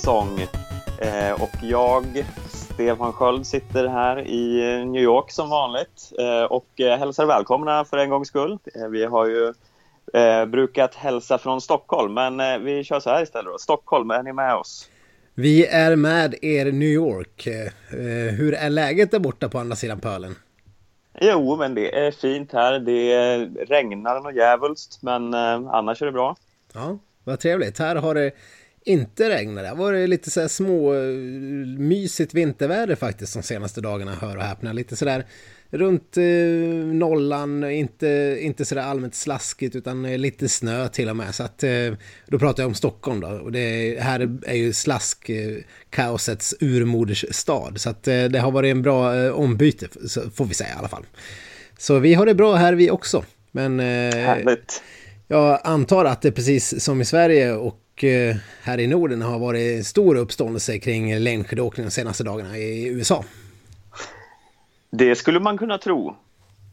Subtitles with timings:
[0.00, 0.40] säsong.
[1.00, 6.98] Eh, och jag, Stefan Sköld, sitter här i New York som vanligt eh, och eh,
[6.98, 8.58] hälsar välkomna för en gångs skull.
[8.74, 9.52] Eh, vi har ju
[10.46, 13.52] brukat hälsa från Stockholm, men vi kör så här istället.
[13.52, 13.58] Då.
[13.58, 14.88] Stockholm, är ni med oss?
[15.34, 17.48] Vi är med er New York.
[18.38, 20.34] Hur är läget där borta på andra sidan pölen?
[21.20, 22.78] Jo, men det är fint här.
[22.78, 26.36] Det regnar något djävulskt, men annars är det bra.
[26.74, 27.78] Ja, vad trevligt.
[27.78, 28.32] Här har det
[28.84, 29.64] inte regnat.
[29.64, 30.92] Det varit lite så här små
[31.78, 34.72] mysigt vinterväder faktiskt de senaste dagarna, hör och häpna.
[34.72, 35.26] Lite sådär
[35.70, 36.24] runt eh,
[36.94, 41.34] nollan, inte, inte sådär allmänt slaskigt utan lite snö till och med.
[41.34, 41.92] Så att, eh,
[42.26, 43.28] då pratar jag om Stockholm då.
[43.28, 45.56] Och det här är ju slask, eh,
[46.60, 47.72] urmodersstad.
[47.76, 49.88] Så att eh, det har varit en bra eh, ombyte,
[50.34, 51.06] får vi säga i alla fall.
[51.78, 53.24] Så vi har det bra här vi också.
[53.52, 53.80] Men...
[53.80, 54.82] Eh, Härligt.
[55.28, 59.86] Jag antar att det precis som i Sverige och eh, här i Norden har varit
[59.86, 63.24] stor uppståndelse kring längdskidåkning de senaste dagarna i USA.
[64.90, 66.16] Det skulle man kunna tro.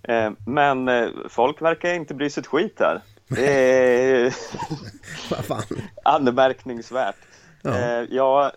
[0.03, 3.02] Eh, men eh, folk verkar inte bry sig ett skit här.
[3.28, 4.36] Det är
[6.03, 7.16] anmärkningsvärt.
[7.61, 8.05] Ja.
[8.09, 8.52] Jag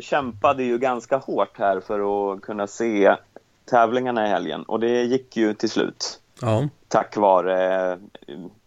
[0.00, 3.16] kämpade ju ganska hårt här för att kunna se
[3.70, 6.20] tävlingarna i helgen och det gick ju till slut.
[6.40, 6.68] Ja.
[6.88, 7.98] Tack vare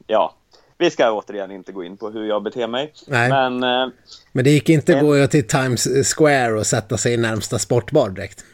[0.08, 0.34] ja,
[0.78, 2.94] vi ska återigen inte gå in på hur jag beter mig.
[3.08, 3.30] Nej.
[3.30, 3.94] Men, eh,
[4.32, 8.10] men det gick inte att gå till Times Square och sätta sig i närmsta sportbar
[8.10, 8.46] direkt?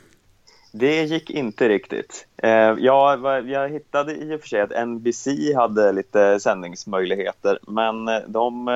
[0.72, 2.28] Det gick inte riktigt.
[2.38, 8.20] Eh, jag, jag hittade i och för sig att NBC hade lite sändningsmöjligheter men eh,
[8.28, 8.68] de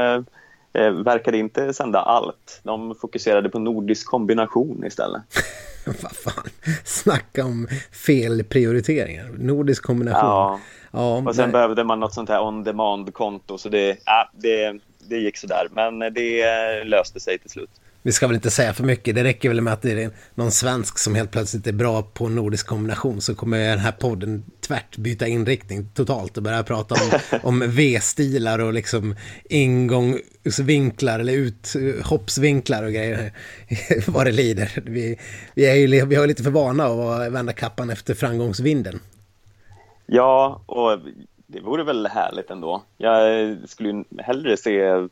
[0.74, 2.62] eh, verkade inte sända allt.
[2.64, 5.22] De fokuserade på nordisk kombination istället.
[5.86, 6.50] Vad fan,
[6.84, 9.30] snacka om felprioriteringar.
[9.38, 10.30] Nordisk kombination.
[10.30, 10.60] Ja.
[10.96, 11.52] Ja, och sen nej.
[11.52, 14.80] behövde man något sånt här on demand-konto så det, ja, det,
[15.10, 15.68] det gick sådär.
[15.72, 17.70] Men det löste sig till slut.
[18.06, 19.16] Vi ska väl inte säga för mycket.
[19.16, 22.30] Det räcker väl med att det är någon svensk som helt plötsligt är bra på
[22.30, 27.40] nordisk kombination så kommer den här podden tvärt byta inriktning totalt och börja prata om,
[27.44, 29.16] om V-stilar och liksom
[29.50, 33.32] ingångsvinklar eller uthoppsvinklar och grejer
[34.08, 34.72] vad det lider.
[34.86, 35.20] Vi,
[35.54, 39.00] vi, är ju, vi har lite för vana att vända kappan efter framgångsvinden.
[40.06, 41.00] Ja, och
[41.48, 42.84] det vore väl härligt ändå.
[42.98, 45.08] Jag skulle hellre se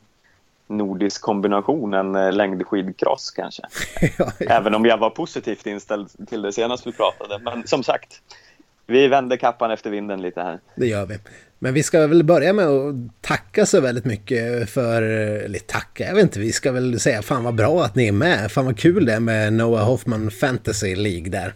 [0.66, 3.62] nordisk kombination än eh, längdskidcross kanske.
[4.18, 4.46] ja, ja.
[4.50, 7.38] Även om jag var positivt inställd till det senast vi pratade.
[7.38, 8.20] Men som sagt,
[8.86, 10.60] vi vänder kappan efter vinden lite här.
[10.74, 11.18] Det gör vi.
[11.58, 16.14] Men vi ska väl börja med att tacka så väldigt mycket för, eller tacka, jag
[16.14, 18.52] vet inte, vi ska väl säga fan vad bra att ni är med.
[18.52, 21.54] Fan vad kul det är med Noah Hoffman Fantasy League där.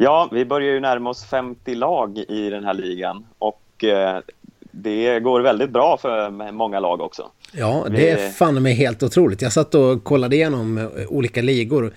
[0.00, 4.20] Ja, vi börjar ju närma oss 50 lag i den här ligan och eh,
[4.60, 7.30] det går väldigt bra för många lag också.
[7.52, 9.42] Ja, det är fan mig helt otroligt.
[9.42, 11.92] Jag satt och kollade igenom eh, olika ligor.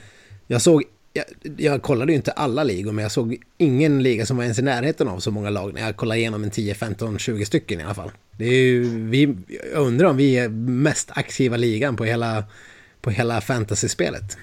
[0.48, 1.26] Jag såg, jag,
[1.58, 4.62] jag, kollade ju inte alla ligor, men jag såg ingen liga som var ens i
[4.62, 7.84] närheten av så många lag när jag kollade igenom en 10, 15, 20 stycken i
[7.84, 8.12] alla fall.
[8.32, 9.36] Det är ju, vi,
[9.74, 12.44] jag undrar om vi är mest aktiva ligan på hela,
[13.02, 14.38] på hela fantasy-spelet.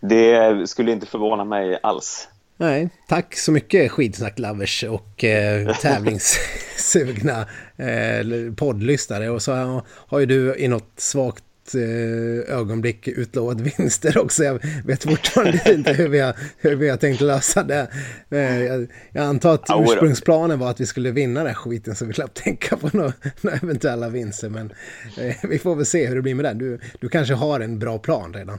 [0.00, 2.28] Det skulle inte förvåna mig alls.
[2.58, 7.46] Nej, tack så mycket skidsnack-lovers och eh, tävlingssugna
[7.76, 9.30] eh, poddlyssnare.
[9.30, 14.44] Och så har ju du i något svagt eh, ögonblick utlovat vinster också.
[14.44, 17.88] Jag vet fortfarande inte hur vi, har, hur vi har tänkt lösa det.
[18.30, 22.12] Eh, jag, jag antar att ursprungsplanen var att vi skulle vinna den skiten så vi
[22.12, 24.48] slapp tänka på några, några eventuella vinster.
[24.48, 24.72] Men
[25.18, 26.58] eh, vi får väl se hur det blir med den.
[26.58, 28.58] Du, du kanske har en bra plan redan.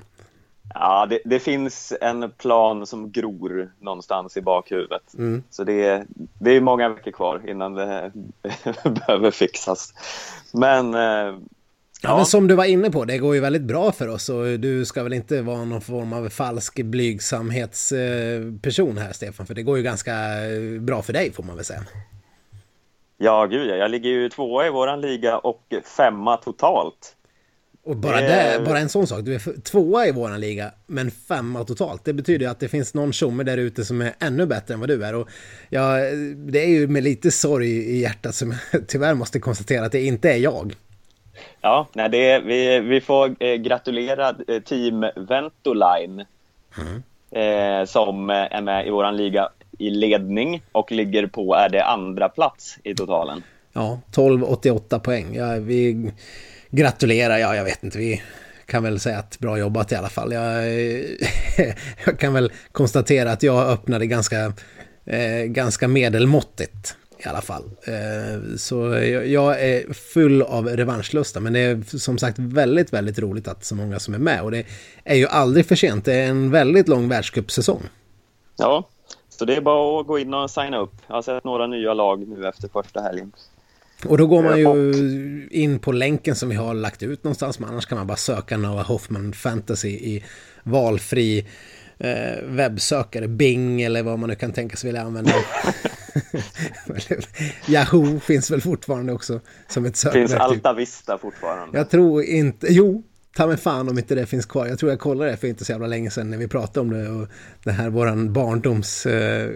[0.73, 5.13] Ja, det, det, finns en plan som gror någonstans i bakhuvudet.
[5.17, 5.43] Mm.
[5.49, 6.05] Så det,
[6.39, 8.11] det är många veckor kvar innan det
[8.83, 9.93] behöver fixas.
[10.53, 10.93] Men...
[10.93, 11.39] Eh, ja.
[12.01, 12.15] ja.
[12.15, 14.85] men som du var inne på, det går ju väldigt bra för oss och du
[14.85, 19.83] ska väl inte vara någon form av falsk blygsamhetsperson här, Stefan, för det går ju
[19.83, 20.13] ganska
[20.79, 21.81] bra för dig får man väl säga.
[23.17, 27.16] Ja, gud Jag ligger ju tvåa i våran liga och femma totalt.
[27.87, 31.63] Och bara, det, bara en sån sak, du är tvåa i våran liga, men femma
[31.63, 32.05] totalt.
[32.05, 34.89] Det betyder att det finns någon tjomme där ute som är ännu bättre än vad
[34.89, 35.15] du är.
[35.15, 35.29] Och
[35.69, 35.97] ja,
[36.35, 40.01] det är ju med lite sorg i hjärtat som jag tyvärr måste konstatera att det
[40.01, 40.75] inte är jag.
[41.61, 46.25] Ja, nej, det är, vi, vi får eh, gratulera eh, Team Ventoline
[46.77, 47.03] mm.
[47.31, 49.49] eh, som är med i våran liga
[49.79, 53.43] i ledning och ligger på, är det andra plats i totalen.
[53.73, 55.35] Ja, 12,88 poäng.
[55.35, 56.11] Ja, vi
[56.71, 58.21] gratulera, ja jag vet inte, vi
[58.65, 60.33] kan väl säga att bra jobbat i alla fall.
[60.33, 60.65] Jag,
[62.05, 64.53] jag kan väl konstatera att jag öppnade ganska,
[65.05, 66.95] eh, ganska medelmåttigt.
[67.25, 67.63] i alla fall.
[67.83, 68.75] Eh, så
[69.25, 73.75] jag är full av revanschlusta, men det är som sagt väldigt, väldigt roligt att så
[73.75, 74.41] många som är med.
[74.41, 74.63] Och det
[75.03, 77.81] är ju aldrig för sent, det är en väldigt lång världscupsäsong.
[78.57, 78.87] Ja,
[79.29, 80.93] så det är bara att gå in och signa upp.
[81.07, 83.31] Jag har sett några nya lag nu efter första helgen.
[84.05, 87.69] Och då går man ju in på länken som vi har lagt ut någonstans, men
[87.69, 90.23] annars kan man bara söka Noah Hoffman Fantasy i
[90.63, 91.47] valfri
[91.97, 95.31] eh, webbsökare, Bing eller vad man nu kan tänka sig vilja använda.
[97.67, 100.29] Yahoo finns väl fortfarande också som ett sökverktyg.
[100.29, 101.77] Finns Alta Vista fortfarande?
[101.77, 103.03] Jag tror inte, jo,
[103.35, 104.67] ta mig fan om inte det finns kvar.
[104.67, 106.89] Jag tror jag kollade det för inte så jävla länge sedan när vi pratade om
[106.89, 107.27] det och
[107.63, 109.49] det här våran barndoms eh,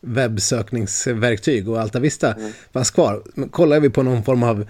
[0.00, 2.52] webbsökningsverktyg och Alta Vista mm.
[2.72, 3.22] fanns kvar.
[3.34, 4.60] Men kollade vi på någon form av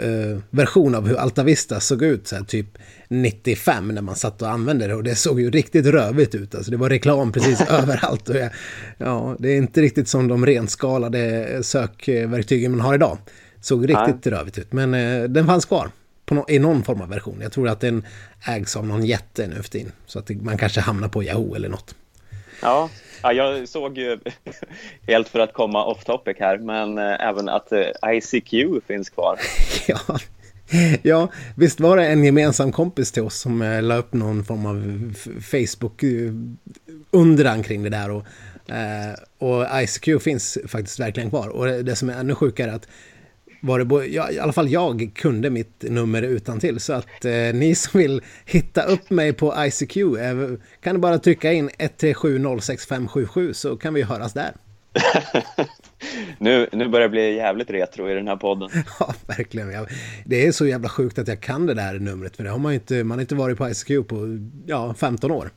[0.00, 2.78] eh, version av hur Alta Vista såg ut, så här, typ
[3.08, 6.54] 95 när man satt och använde det och det såg ju riktigt rövigt ut.
[6.54, 8.28] Alltså det var reklam precis överallt.
[8.28, 8.50] Och jag,
[8.98, 13.18] ja, det är inte riktigt som de renskalade sökverktygen man har idag.
[13.60, 14.34] Såg riktigt Nej.
[14.34, 15.90] rövigt ut, men eh, den fanns kvar
[16.30, 17.38] no i någon form av version.
[17.40, 18.06] Jag tror att den
[18.44, 19.92] ägs av någon jätte nu för tiden.
[20.06, 21.94] Så att man kanske hamnar på Yahoo eller något.
[22.62, 22.90] Ja,
[23.24, 24.18] ja jag såg ju,
[25.06, 28.52] helt för att komma off topic här, men eh, även att eh, ICQ
[28.86, 29.38] finns kvar.
[29.86, 29.98] ja.
[31.02, 34.66] Ja, visst var det en gemensam kompis till oss som eh, la upp någon form
[34.66, 38.10] av Facebook-undran eh, kring det där.
[38.10, 38.24] Och,
[39.38, 41.48] och ICQ finns faktiskt verkligen kvar.
[41.48, 42.88] Och det som är ännu sjukare är att
[43.64, 47.32] var det, ja, i alla fall jag kunde mitt nummer utan till Så att eh,
[47.32, 53.76] ni som vill hitta upp mig på ICQ eh, kan bara trycka in 137065777 så
[53.76, 54.52] kan vi höras där.
[56.38, 58.70] nu, nu börjar det bli jävligt retro i den här podden.
[59.00, 59.72] ja, verkligen.
[59.72, 59.86] Jag,
[60.24, 62.36] det är så jävla sjukt att jag kan det där numret.
[62.36, 65.50] För det har man inte, man har inte varit på ICQ på ja, 15 år.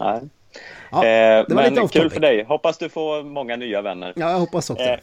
[0.00, 0.20] Nej.
[0.90, 2.44] Ja, eh, men kul för dig.
[2.44, 4.12] Hoppas du får många nya vänner.
[4.16, 4.84] Ja, jag hoppas också.
[4.84, 4.98] Eh,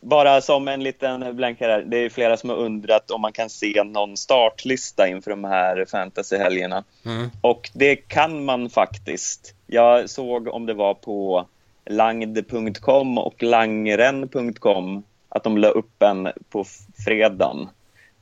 [0.00, 3.84] bara som en liten blänkare, det är flera som har undrat om man kan se
[3.84, 6.84] någon startlista inför de här fantasyhelgerna.
[7.04, 7.30] Mm.
[7.40, 9.54] Och det kan man faktiskt.
[9.66, 11.46] Jag såg om det var på
[11.90, 16.64] langd.com och langren.com att de la upp en på
[17.04, 17.68] fredagen,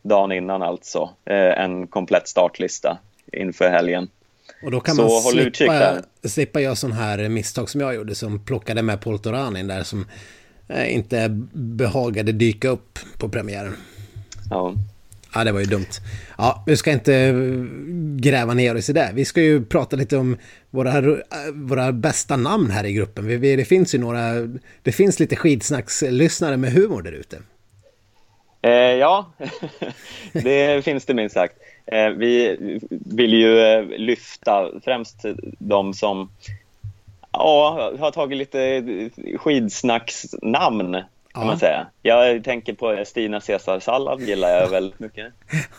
[0.02, 2.98] dagen innan alltså, eh, en komplett startlista
[3.32, 4.08] inför helgen.
[4.62, 8.44] Och då kan Så man slippa, slippa göra sån här misstag som jag gjorde som
[8.44, 10.06] plockade med Poltoranin där som
[10.68, 13.76] inte behagade dyka upp på premiären.
[14.50, 14.74] Ja.
[15.34, 15.90] Ja, det var ju dumt.
[16.38, 17.32] Ja, vi ska inte
[18.16, 19.10] gräva ner oss i det.
[19.14, 20.36] Vi ska ju prata lite om
[20.70, 21.02] våra,
[21.52, 23.26] våra bästa namn här i gruppen.
[23.26, 24.32] Vi, det finns ju några,
[24.82, 27.38] det finns lite skidsnackslyssnare med humor där ute.
[28.62, 29.32] Eh, ja,
[30.32, 31.54] det finns det minst sagt.
[31.86, 32.56] Eh, vi
[32.90, 35.24] vill ju eh, lyfta främst
[35.58, 36.30] de som
[37.38, 38.82] Ja, jag har tagit lite
[39.38, 40.96] skidsnacksnamn
[41.34, 41.46] kan ja.
[41.46, 41.86] man säga.
[42.02, 45.32] Jag tänker på Stina Caesar-sallad gillar jag väldigt mycket.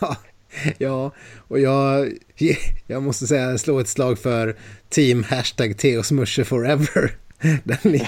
[0.78, 1.10] ja,
[1.48, 2.12] och jag,
[2.86, 4.56] jag måste säga slå ett slag för
[4.88, 7.10] team hashtag Teosmusche forever.
[7.64, 8.00] Den,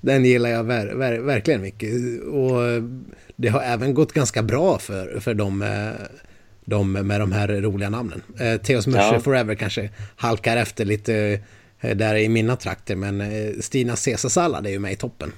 [0.00, 1.92] den gillar jag ver, ver, verkligen mycket.
[2.22, 2.60] Och
[3.36, 5.64] det har även gått ganska bra för, för dem,
[6.64, 8.22] de med de här roliga namnen.
[8.40, 9.20] Eh, Teos Musche ja.
[9.20, 11.38] Forever kanske halkar efter lite Eh,
[11.80, 12.96] där i mina trakter.
[12.96, 15.32] Men eh, Stina Caesarsallad är ju med i toppen.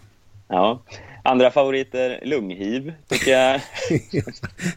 [0.49, 0.83] Ja.
[1.25, 3.61] Andra favoriter, lunghiv, tycker jag.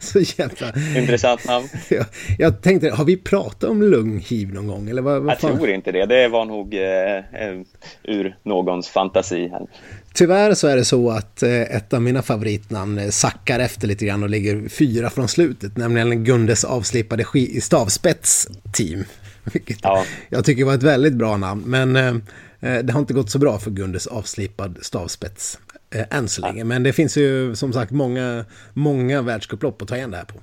[0.00, 0.72] så jävla...
[1.00, 1.68] Intressant namn.
[1.88, 2.06] Jag,
[2.38, 4.88] jag tänkte, har vi pratat om lunghiv någon gång?
[4.88, 6.06] Eller vad, vad jag tror inte det.
[6.06, 7.60] Det var nog eh, eh,
[8.02, 9.48] ur någons fantasi.
[9.48, 9.66] Här.
[10.14, 14.22] Tyvärr så är det så att eh, ett av mina favoritnamn sackar efter lite grann
[14.22, 15.76] och ligger fyra från slutet.
[15.76, 17.24] Nämligen Gundes avslipade
[17.60, 19.04] stavspets team.
[19.52, 20.04] Vilket ja.
[20.28, 21.62] jag tycker var ett väldigt bra namn.
[21.66, 22.14] Men eh,
[22.60, 25.58] eh, det har inte gått så bra för Gundes avslipad stavspets
[25.94, 26.58] eh, än så länge.
[26.58, 26.64] Ja.
[26.64, 30.34] Men det finns ju som sagt många, många världscuplopp att ta igen det här på.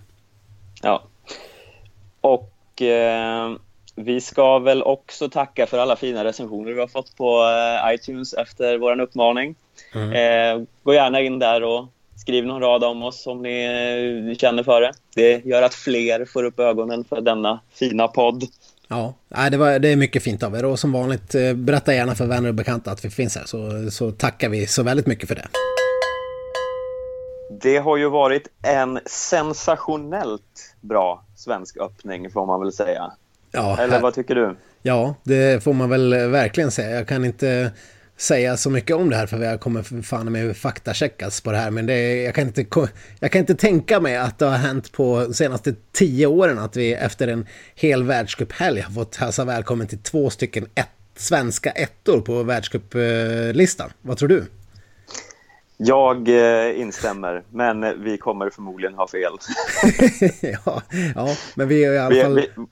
[0.81, 1.03] Ja.
[2.21, 3.51] Och eh,
[3.95, 8.33] vi ska väl också tacka för alla fina recensioner vi har fått på eh, iTunes
[8.33, 9.55] efter vår uppmaning.
[9.95, 10.11] Mm.
[10.11, 14.81] Eh, gå gärna in där och skriv någon rad om oss om ni känner för
[14.81, 14.91] det.
[15.15, 18.43] Det gör att fler får upp ögonen för denna fina podd.
[18.93, 22.15] Ja, det, var, det är mycket fint av er och som vanligt eh, berätta gärna
[22.15, 25.27] för vänner och bekanta att vi finns här så, så tackar vi så väldigt mycket
[25.27, 25.47] för det.
[27.61, 33.11] Det har ju varit en sensationellt bra svensk öppning får man väl säga.
[33.51, 34.55] Ja, Eller vad tycker du?
[34.81, 36.95] Ja, det får man väl verkligen säga.
[36.95, 37.71] Jag kan inte
[38.23, 41.71] säga så mycket om det här för jag kommer fan med faktacheckas på det här.
[41.71, 42.65] Men det är, jag, kan inte,
[43.19, 46.75] jag kan inte tänka mig att det har hänt på de senaste tio åren att
[46.75, 52.21] vi efter en hel världscuphelg har fått hälsa välkommen till två stycken ett, svenska ettor
[52.21, 53.89] på världscuplistan.
[54.01, 54.45] Vad tror du?
[55.77, 59.33] Jag eh, instämmer, men vi kommer förmodligen ha fel.
[60.65, 60.81] ja,
[61.15, 62.35] ja, men vi är i alla fall...
[62.35, 62.65] Vi, vi,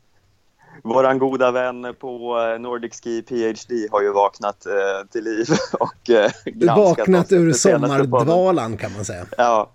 [0.83, 5.47] våran goda vän på eh, Nordic Ski PhD har ju vaknat eh, till liv
[5.79, 6.31] och eh,
[6.75, 9.25] Vaknat ur sommardvalan kan man säga.
[9.37, 9.71] Ja,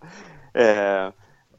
[0.54, 1.12] eh,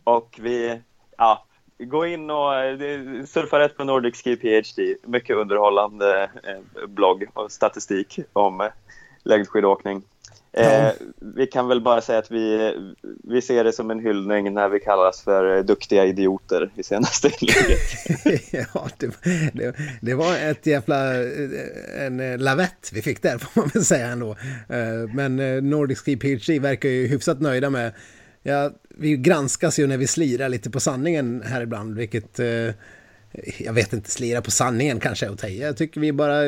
[0.04, 0.82] och vi,
[1.18, 1.46] ja,
[1.80, 4.96] gå in och eh, surfa rätt på Nordic Ski PhD.
[5.04, 8.70] Mycket underhållande eh, blogg och statistik om
[9.24, 10.04] längdskidåkning.
[10.58, 10.92] Eh,
[11.36, 12.74] vi kan väl bara säga att vi,
[13.24, 18.54] vi ser det som en hyllning när vi kallas för duktiga idioter i senaste inlägget.
[18.74, 19.12] ja, det,
[19.54, 21.14] det, det, var ett jävla
[21.98, 24.32] en lavett vi fick där får man väl säga ändå.
[24.70, 27.92] Eh, men eh, Nordic Ski PhD verkar ju hyfsat nöjda med
[28.44, 32.74] Ja, vi granskas ju när vi slirar lite på sanningen här ibland, vilket eh,
[33.58, 36.42] jag vet inte, slira på sanningen kanske att ta Jag tycker vi bara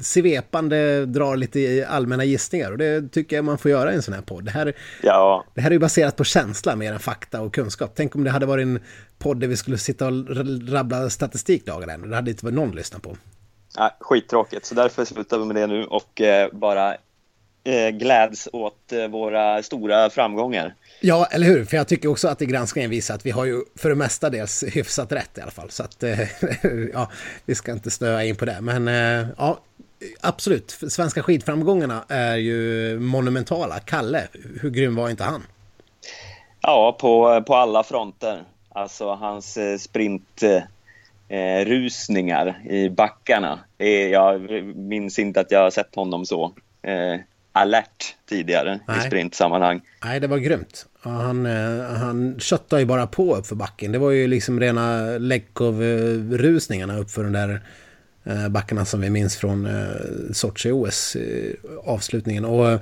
[0.00, 4.14] svepande drar lite allmänna gissningar och det tycker jag man får göra i en sån
[4.14, 4.44] här podd.
[4.44, 5.44] Det här, ja.
[5.54, 7.92] det här är ju baserat på känsla mer än fakta och kunskap.
[7.94, 8.80] Tänk om det hade varit en
[9.18, 10.12] podd där vi skulle sitta och
[10.68, 12.08] rabbla statistik dagen ända.
[12.08, 13.16] Det hade inte varit någon lyssna på.
[13.76, 16.96] Ja, skittråkigt, så därför slutar vi med det nu och eh, bara
[17.90, 20.74] gläds åt eh, våra stora framgångar.
[21.00, 21.64] Ja, eller hur?
[21.64, 24.30] För jag tycker också att i granskningen visar att vi har ju för det mesta
[24.30, 25.70] dels hyfsat rätt i alla fall.
[25.70, 26.20] Så att, eh,
[26.92, 27.10] ja,
[27.44, 28.58] vi ska inte snöa in på det.
[28.60, 29.58] Men eh, ja,
[30.20, 30.70] absolut.
[30.70, 33.78] Svenska skidframgångarna är ju monumentala.
[33.78, 34.28] Kalle,
[34.60, 35.42] hur grym var inte han?
[36.60, 38.42] Ja, på, på alla fronter.
[38.68, 43.58] Alltså hans eh, sprintrusningar i backarna.
[44.10, 46.52] Jag minns inte att jag har sett honom så
[47.56, 48.98] alert tidigare Nej.
[48.98, 49.80] i sprintsammanhang.
[50.04, 50.86] Nej, det var grymt.
[51.00, 53.92] Han, eh, han köttade ju bara på upp för backen.
[53.92, 57.60] Det var ju liksom rena Lekov-rusningarna upp för den där
[58.24, 61.16] eh, backarna som vi minns från eh, Sochi-OS
[61.84, 62.44] avslutningen.
[62.44, 62.80] Och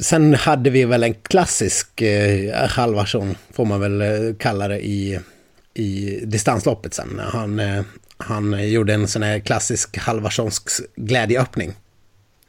[0.00, 2.02] sen hade vi väl en klassisk
[2.68, 5.20] halvarsson, får man väl kalla det, i,
[5.74, 7.20] i distansloppet sen.
[7.24, 7.60] Han,
[8.16, 11.74] han gjorde en sån här klassisk halvarssonsk glädjeöppning.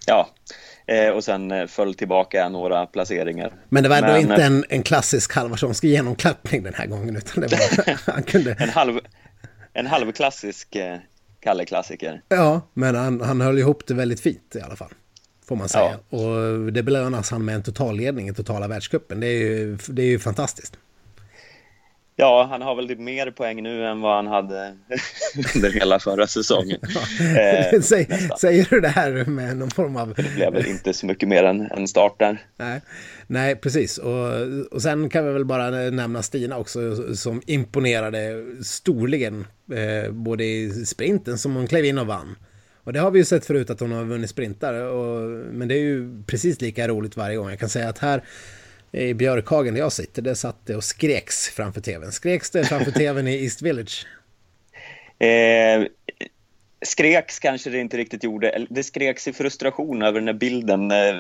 [0.10, 0.30] Ja,
[0.88, 3.54] eh, och sen eh, föll tillbaka några placeringar.
[3.70, 7.42] Men det var ändå Men, inte en, en klassisk Halvarssonsk genomklappning den här gången, utan
[7.42, 8.56] det var, han kunde...
[8.60, 9.00] en, halv,
[9.74, 10.98] en halvklassisk eh,
[11.40, 12.22] Kalle-klassiker.
[12.30, 14.92] Ja, men han, han höll ihop det väldigt fint i alla fall.
[15.46, 16.00] Får man säga.
[16.10, 16.18] Ja.
[16.18, 19.20] Och det belönas han med en totalledning i totala världscupen.
[19.20, 20.78] Det är ju, det är ju fantastiskt.
[22.20, 24.74] Ja, han har väl typ mer poäng nu än vad han hade
[25.56, 26.80] under hela förra säsongen.
[27.20, 28.08] Eh, Säg,
[28.40, 30.14] säger du det här med någon form av...
[30.18, 32.44] Det blev väl inte så mycket mer än en start där.
[32.58, 32.82] Nej,
[33.28, 33.98] Nej precis.
[33.98, 34.28] Och,
[34.72, 36.80] och sen kan vi väl bara nämna Stina också
[37.16, 42.36] som imponerade storligen eh, både i sprinten som hon klev in och vann.
[42.84, 44.74] Och det har vi ju sett förut att hon har vunnit sprintar.
[44.74, 47.50] Och, men det är ju precis lika roligt varje gång.
[47.50, 48.24] Jag kan säga att här
[48.92, 52.12] i Björkhagen där jag sitter, där satt det och skreks framför tvn.
[52.12, 54.06] Skreks det framför tvn i East Village?
[55.20, 55.86] Eh,
[56.82, 58.66] skreks kanske det inte riktigt gjorde.
[58.70, 61.16] Det skreks i frustration över när bilden eh,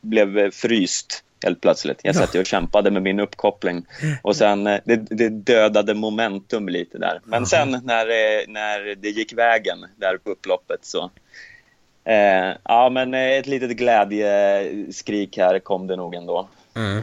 [0.00, 2.00] blev fryst helt plötsligt.
[2.02, 3.86] Jag satt ju och kämpade med min uppkoppling
[4.22, 7.20] och sen eh, det, det dödade momentum lite där.
[7.24, 11.10] Men sen när, eh, när det gick vägen där på upploppet så
[12.04, 16.48] eh, ja, men ett litet glädjeskrik här kom det nog ändå.
[16.78, 17.02] Mm.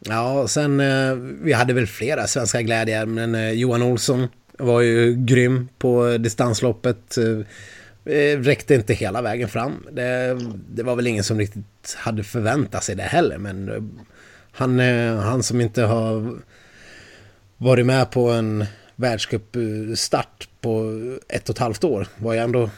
[0.00, 4.28] Ja, sen eh, vi hade väl flera svenska glädjer, men eh, Johan Olsson
[4.58, 7.18] var ju grym på distansloppet.
[7.18, 9.86] Eh, eh räckte inte hela vägen fram.
[9.92, 13.82] Det, det, var väl ingen som riktigt hade förväntat sig det heller, men eh,
[14.52, 16.38] han, eh, han som inte har
[17.56, 18.64] varit med på en
[18.96, 22.70] världscupstart på ett och ett halvt år var ju ändå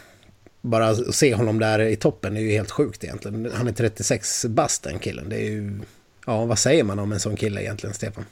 [0.60, 3.50] bara att se honom där i toppen är ju helt sjukt egentligen.
[3.54, 5.28] Han är 36 bast den killen.
[5.28, 5.80] Det är ju
[6.26, 8.24] Ja, vad säger man om en sån kille egentligen, Stefan?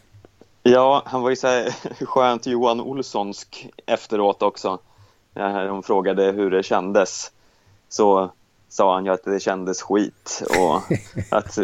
[0.62, 4.78] Ja, han var ju så här skönt Johan Olssonsk efteråt också.
[5.34, 7.32] De frågade hur det kändes.
[7.88, 8.30] Så
[8.68, 10.82] sa han ju att det kändes skit och
[11.38, 11.58] att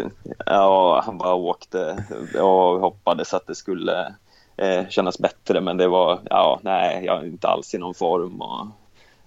[0.45, 4.15] ja, han bara åkte och hoppades att det skulle
[4.57, 8.41] eh, kännas bättre men det var, ja, nej, jag är inte alls i någon form
[8.41, 8.67] och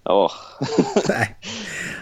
[0.04, 0.32] Oh.
[1.08, 1.36] Nej.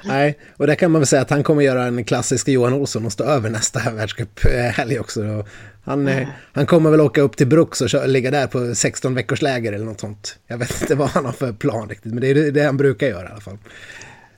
[0.05, 3.07] Nej, och där kan man väl säga att han kommer göra en klassisk Johan Olsson
[3.07, 5.45] och stå över nästa världscuphelg också.
[5.85, 6.29] Han, mm.
[6.53, 9.85] han kommer väl åka upp till Bruks och ligga där på 16 veckors läger eller
[9.85, 10.39] något sånt.
[10.47, 13.07] Jag vet inte vad han har för plan riktigt, men det är det han brukar
[13.07, 13.59] göra i alla fall.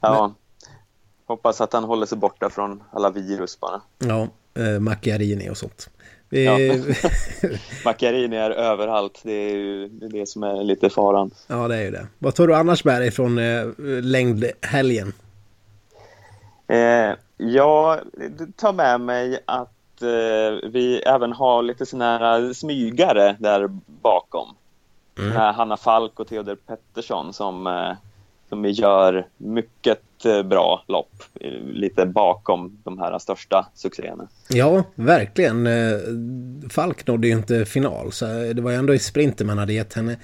[0.01, 0.35] Ja, men...
[1.27, 3.81] hoppas att han håller sig borta från alla virus bara.
[3.99, 4.29] Ja,
[4.63, 5.91] eh, Macchiarini och sånt.
[6.29, 6.45] Vi...
[6.45, 6.59] Ja.
[7.85, 9.21] Macchiarini är överallt.
[9.23, 11.31] Det är ju det som är lite faran.
[11.47, 12.07] Ja, det är ju det.
[12.19, 13.67] Vad tar du annars med dig från eh,
[14.03, 15.13] längdhelgen?
[16.67, 18.01] Eh, Jag
[18.57, 23.69] tar med mig att eh, vi även har lite sådana här smygare där
[24.03, 24.49] bakom.
[25.19, 25.37] Mm.
[25.37, 27.93] Hanna Falk och Theodor Pettersson som, eh,
[28.49, 34.29] som gör mycket Eh, bra lopp eh, lite bakom de här största succéerna.
[34.49, 35.67] Ja, verkligen.
[35.67, 35.99] Eh,
[36.71, 39.95] Falk nådde ju inte final så det var ju ändå i sprinten man hade gett
[39.95, 40.17] henne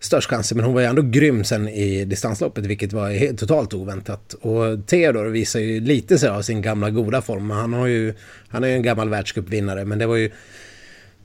[0.00, 0.56] störst chanser.
[0.56, 4.34] Men hon var ju ändå grym sen i distansloppet, vilket var helt, totalt oväntat.
[4.34, 7.50] Och Theodor visar ju lite så av sin gamla goda form.
[7.50, 8.14] Han, har ju,
[8.48, 10.30] han är ju en gammal världscupvinnare, men det var ju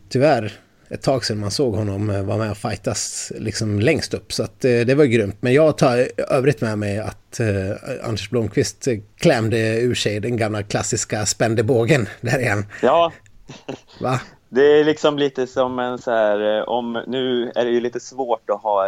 [0.10, 0.54] tyvärr
[0.90, 4.34] ett tag sedan man såg honom eh, vara med och fightas liksom längst upp.
[4.34, 5.38] Så att, eh, det var grymt.
[5.40, 10.64] Men jag tar övrigt med mig att eh, Anders Blomqvist klämde ur sig den gamla
[10.64, 12.66] klassiska spändebågen där igen.
[12.82, 13.12] Ja.
[14.02, 14.22] Va?
[14.50, 18.50] Det är liksom lite som en så här, om, nu är det ju lite svårt
[18.50, 18.86] att ha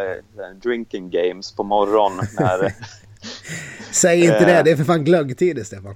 [0.64, 2.26] drinking games på morgonen.
[2.40, 2.74] När,
[3.92, 5.96] Säg inte det, det är för fan glöggtider Stefan.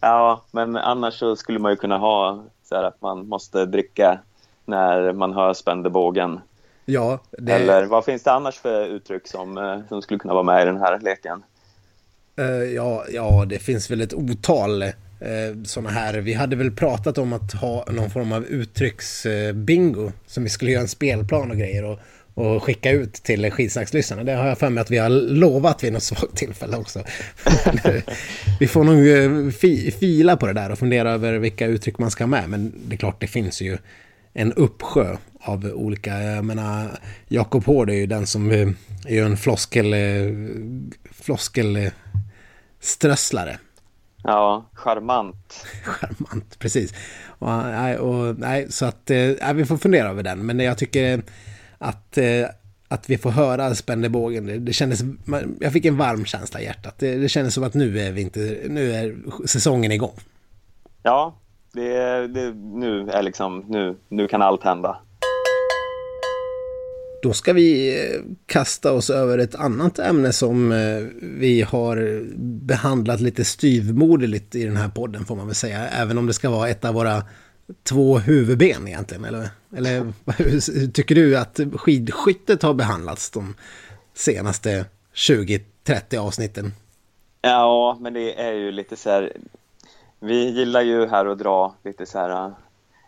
[0.00, 4.20] Ja, men annars så skulle man ju kunna ha så här att man måste dricka
[4.66, 6.40] när man hör spändebågen.
[6.84, 7.52] Ja, det...
[7.52, 10.64] Eller vad finns det annars för uttryck som, eh, som skulle kunna vara med i
[10.64, 11.42] den här leken?
[12.40, 16.14] Uh, ja, ja, det finns väl ett otal uh, sådana här.
[16.14, 20.70] Vi hade väl pratat om att ha någon form av uttrycksbingo uh, som vi skulle
[20.70, 21.98] göra en spelplan och grejer och,
[22.34, 24.24] och skicka ut till skidsnackslyssnarna.
[24.24, 27.02] Det har jag för mig att vi har lovat vid något svagt tillfälle också.
[28.60, 32.24] vi får nog fi, fila på det där och fundera över vilka uttryck man ska
[32.24, 32.48] ha med.
[32.48, 33.78] Men det är klart, det finns ju
[34.38, 38.74] en uppsjö av olika, jag menar, Jakob Hård är ju den som är
[39.08, 39.94] ju en floskel,
[41.10, 41.90] floskel
[42.80, 43.58] strösslare.
[44.22, 45.66] Ja, charmant.
[45.84, 46.94] charmant, precis.
[47.38, 47.48] Och,
[47.98, 50.46] och, nej, så att nej, vi får fundera över den.
[50.46, 51.22] Men jag tycker
[51.78, 52.18] att,
[52.88, 55.00] att vi får höra spännebågen, det, det kändes,
[55.60, 56.94] jag fick en varm känsla i hjärtat.
[56.98, 60.18] Det, det kändes som att nu är, vi inte, nu är säsongen igång.
[61.02, 61.34] Ja,
[61.76, 65.00] det, det, nu, är liksom, nu, nu kan allt hända.
[67.22, 70.78] Då ska vi eh, kasta oss över ett annat ämne som eh,
[71.20, 72.24] vi har
[72.66, 75.88] behandlat lite styvmoderligt i den här podden får man väl säga.
[75.88, 77.22] Även om det ska vara ett av våra
[77.82, 79.24] två huvudben egentligen.
[79.24, 83.54] Eller, eller hur tycker du att skidskyttet har behandlats de
[84.14, 84.84] senaste
[85.14, 86.72] 20-30 avsnitten?
[87.42, 89.32] Ja, men det är ju lite så här,
[90.20, 92.52] vi gillar ju här att dra lite så här uh,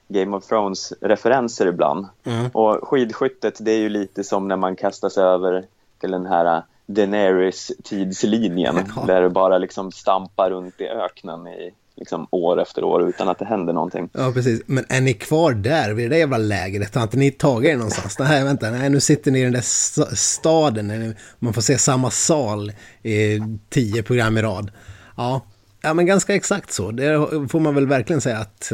[0.09, 2.07] Game of Thrones-referenser ibland.
[2.25, 2.49] Mm.
[2.49, 5.64] Och skidskyttet, det är ju lite som när man kastar sig över
[6.01, 8.85] till den här uh, Daenerys-tidslinjen.
[8.97, 9.05] Ja.
[9.07, 13.38] Där du bara liksom stampar runt i öknen i liksom år efter år utan att
[13.38, 14.11] det händer någonting.
[14.12, 14.62] Ja, precis.
[14.66, 16.94] Men är ni kvar där vid det där jävla lägret?
[16.94, 18.18] Har inte ni tagit er någonstans?
[18.18, 21.14] Nej, vänta, nej, nu sitter ni i den där staden.
[21.38, 24.71] Man får se samma sal i tio program i rad.
[25.16, 25.40] Ja,
[25.88, 26.90] Ja, men ganska exakt så.
[26.90, 27.14] Det
[27.48, 28.72] får man väl verkligen säga att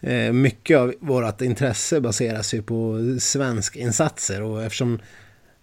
[0.00, 4.98] eh, mycket av vårt intresse baseras ju på svensk insatser och eftersom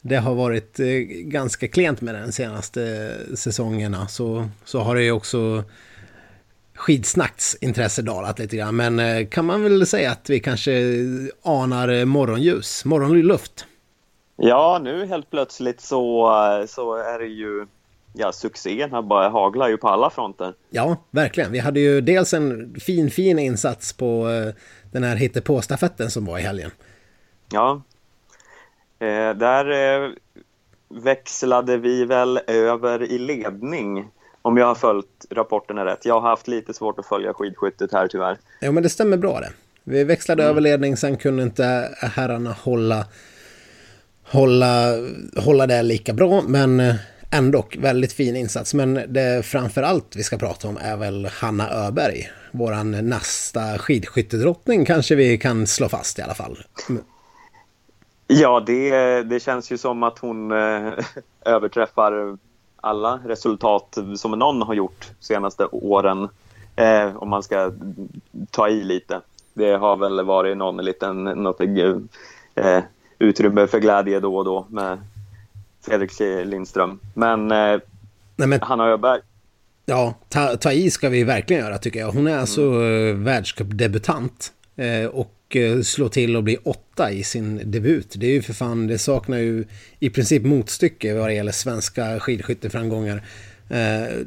[0.01, 5.11] det har varit eh, ganska klent med den senaste säsongerna så, så har det ju
[5.11, 5.63] också
[6.75, 8.75] skidsnacks intresse dalat lite grann.
[8.75, 10.71] Men eh, kan man väl säga att vi kanske
[11.43, 13.65] anar morgonljus, morgonluft?
[14.35, 16.31] Ja, nu helt plötsligt så,
[16.67, 17.65] så är det ju
[18.13, 20.53] ja, succén bara haglar ju på alla fronter.
[20.69, 21.51] Ja, verkligen.
[21.51, 24.53] Vi hade ju dels en fin, fin insats på eh,
[24.91, 26.71] den här hittepå-stafetten som var i helgen.
[27.51, 27.81] Ja,
[28.99, 30.09] eh, där eh,
[30.89, 34.07] växlade vi väl över i ledning
[34.41, 36.05] om jag har följt rapporterna rätt.
[36.05, 38.37] Jag har haft lite svårt att följa skidskyttet här tyvärr.
[38.59, 39.51] Ja, men det stämmer bra det.
[39.83, 40.51] Vi växlade mm.
[40.51, 43.05] över ledning, sen kunde inte herrarna hålla,
[44.23, 44.95] hålla,
[45.37, 46.95] hålla det lika bra, men eh,
[47.31, 48.73] ändå väldigt fin insats.
[48.73, 52.29] Men det framförallt vi ska prata om är väl Hanna Öberg.
[52.51, 56.57] Våran nästa skidskyttedrottning kanske vi kan slå fast i alla fall.
[58.27, 60.93] Ja, det, det känns ju som att hon eh,
[61.45, 62.37] överträffar
[62.81, 66.29] alla resultat som någon har gjort senaste åren.
[66.75, 67.71] Eh, om man ska
[68.51, 69.21] ta i lite.
[69.53, 71.61] Det har väl varit någon liten något,
[72.55, 72.79] eh,
[73.19, 74.97] utrymme för glädje då och då med
[75.85, 76.11] Fredrik
[76.45, 76.99] Lindström.
[77.13, 77.79] Men, eh,
[78.35, 78.61] Nej, men...
[78.61, 79.21] Hanna Öberg.
[79.85, 82.11] Ja, ta, ta i ska vi verkligen göra tycker jag.
[82.11, 83.09] Hon är alltså mm.
[83.09, 84.53] Eh, världscupdebutant.
[84.75, 85.35] Eh, och
[85.83, 88.13] slår till och blir åtta i sin debut.
[88.17, 89.65] Det är ju för fan, det saknar ju
[89.99, 93.23] i princip motstycke vad det gäller svenska skidskytteframgångar.
[93.69, 94.25] Eh,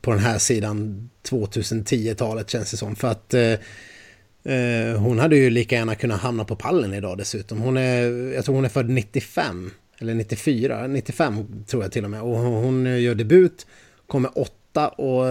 [0.00, 2.96] på den här sidan 2010-talet känns det som.
[2.96, 7.60] För att eh, hon hade ju lika gärna kunnat hamna på pallen idag dessutom.
[7.60, 9.70] Hon är, jag tror hon är född 95.
[10.00, 12.22] Eller 94, 95 tror jag till och med.
[12.22, 13.66] Och hon gör debut,
[14.06, 15.24] kommer åtta och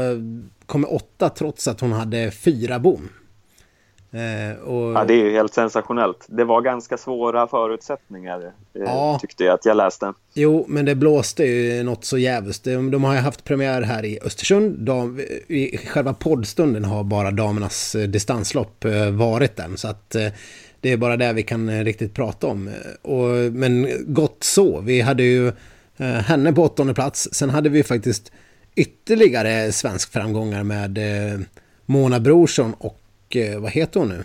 [0.65, 3.09] kommer åtta trots att hon hade fyra bom.
[4.11, 4.93] Eh, och...
[4.93, 6.25] Ja, det är ju helt sensationellt.
[6.27, 9.17] Det var ganska svåra förutsättningar eh, ja.
[9.21, 10.13] tyckte jag att jag läste.
[10.33, 12.63] Jo, men det blåste ju något så jävligt.
[12.63, 14.79] De, de har ju haft premiär här i Östersund.
[14.79, 19.77] De, I själva poddstunden har bara damernas eh, distanslopp eh, varit den.
[19.77, 20.27] Så att eh,
[20.81, 22.69] det är bara det vi kan eh, riktigt prata om.
[23.01, 24.81] Och, men gott så.
[24.81, 25.51] Vi hade ju
[26.25, 27.29] henne på åttonde plats.
[27.31, 28.31] Sen hade vi faktiskt
[28.75, 30.99] ytterligare svensk framgångar med
[31.89, 34.23] Mona Brorsson och eh, vad heter hon nu?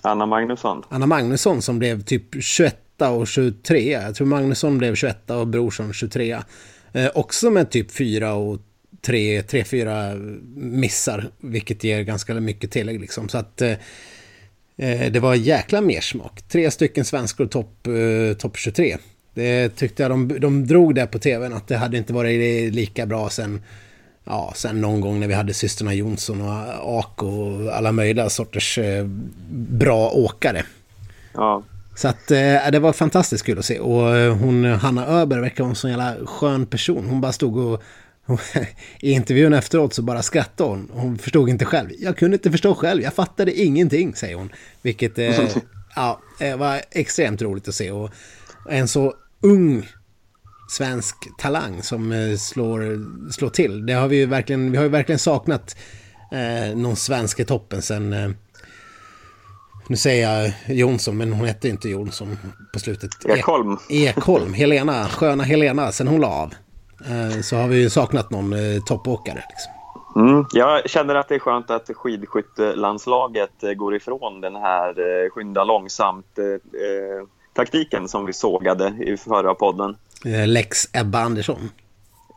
[0.00, 0.82] Anna Magnusson.
[0.88, 3.92] Anna Magnusson som blev typ 21 och 23.
[3.92, 6.38] Jag tror Magnusson blev 21 och Brorsson 23.
[6.92, 8.58] Eh, också med typ 4 och
[9.00, 11.30] 3, 3-4 missar.
[11.40, 13.28] Vilket ger ganska mycket tillägg liksom.
[13.28, 13.78] Så att eh, eh
[14.86, 16.42] det var jäkla mersmak.
[16.48, 18.96] Tre stycken svenskor topp eh, top 23.
[19.34, 23.06] Det tyckte jag de, de drog det på tvn att det hade inte varit lika
[23.06, 23.60] bra sen
[24.24, 28.78] ja, sen någon gång när vi hade systrarna Jonsson och Ako och alla möjliga sorters
[28.78, 29.06] eh,
[29.50, 30.64] bra åkare.
[31.34, 31.62] Ja.
[31.94, 33.78] Så att eh, det var fantastiskt kul att se.
[33.78, 37.06] Och eh, hon, Hanna Öberg verkar vara en sån jävla skön person.
[37.08, 37.82] Hon bara stod och
[39.00, 40.90] i intervjun efteråt så bara skrattade hon.
[40.92, 41.90] Hon förstod inte själv.
[41.98, 43.02] Jag kunde inte förstå själv.
[43.02, 44.52] Jag fattade ingenting, säger hon.
[44.82, 45.48] Vilket eh,
[45.96, 46.20] ja,
[46.56, 47.90] var extremt roligt att se.
[47.90, 48.10] Och
[48.70, 49.88] en så ung
[50.70, 52.98] svensk talang som eh, slår,
[53.32, 53.86] slår till.
[53.86, 55.76] Det har vi ju verkligen, vi har ju verkligen saknat
[56.32, 58.30] eh, någon svensk i toppen sen eh,
[59.88, 62.38] nu säger jag Jonsson, men hon hette inte Jonsson
[62.72, 63.10] på slutet.
[63.28, 63.76] Ekholm.
[63.88, 66.54] E Ekholm, Helena, sköna Helena, sen hon la av.
[67.06, 69.44] Eh, så har vi ju saknat någon eh, toppåkare.
[69.48, 69.72] Liksom.
[70.16, 75.64] Mm, jag känner att det är skönt att skidskyttelandslaget eh, går ifrån den här skynda
[75.64, 79.96] långsamt eh, taktiken som vi sågade i förra podden.
[80.46, 81.70] Lex Ebba Andersson.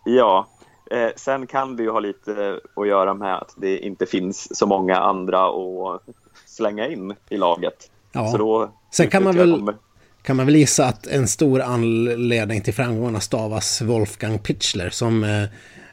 [0.05, 0.47] Ja,
[0.91, 4.67] eh, sen kan det ju ha lite att göra med att det inte finns så
[4.67, 6.01] många andra att
[6.45, 7.91] slänga in i laget.
[8.11, 8.27] Ja.
[8.27, 9.73] Så då sen kan man, väl,
[10.25, 15.43] kan man väl gissa att en stor anledning till framgångarna stavas Wolfgang Pitchler som eh,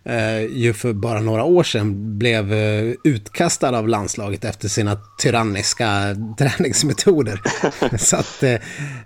[0.04, 6.16] eh, ju för bara några år sedan blev eh, utkastad av landslaget efter sina tyranniska
[6.38, 7.40] träningsmetoder.
[7.98, 8.52] så att, eh,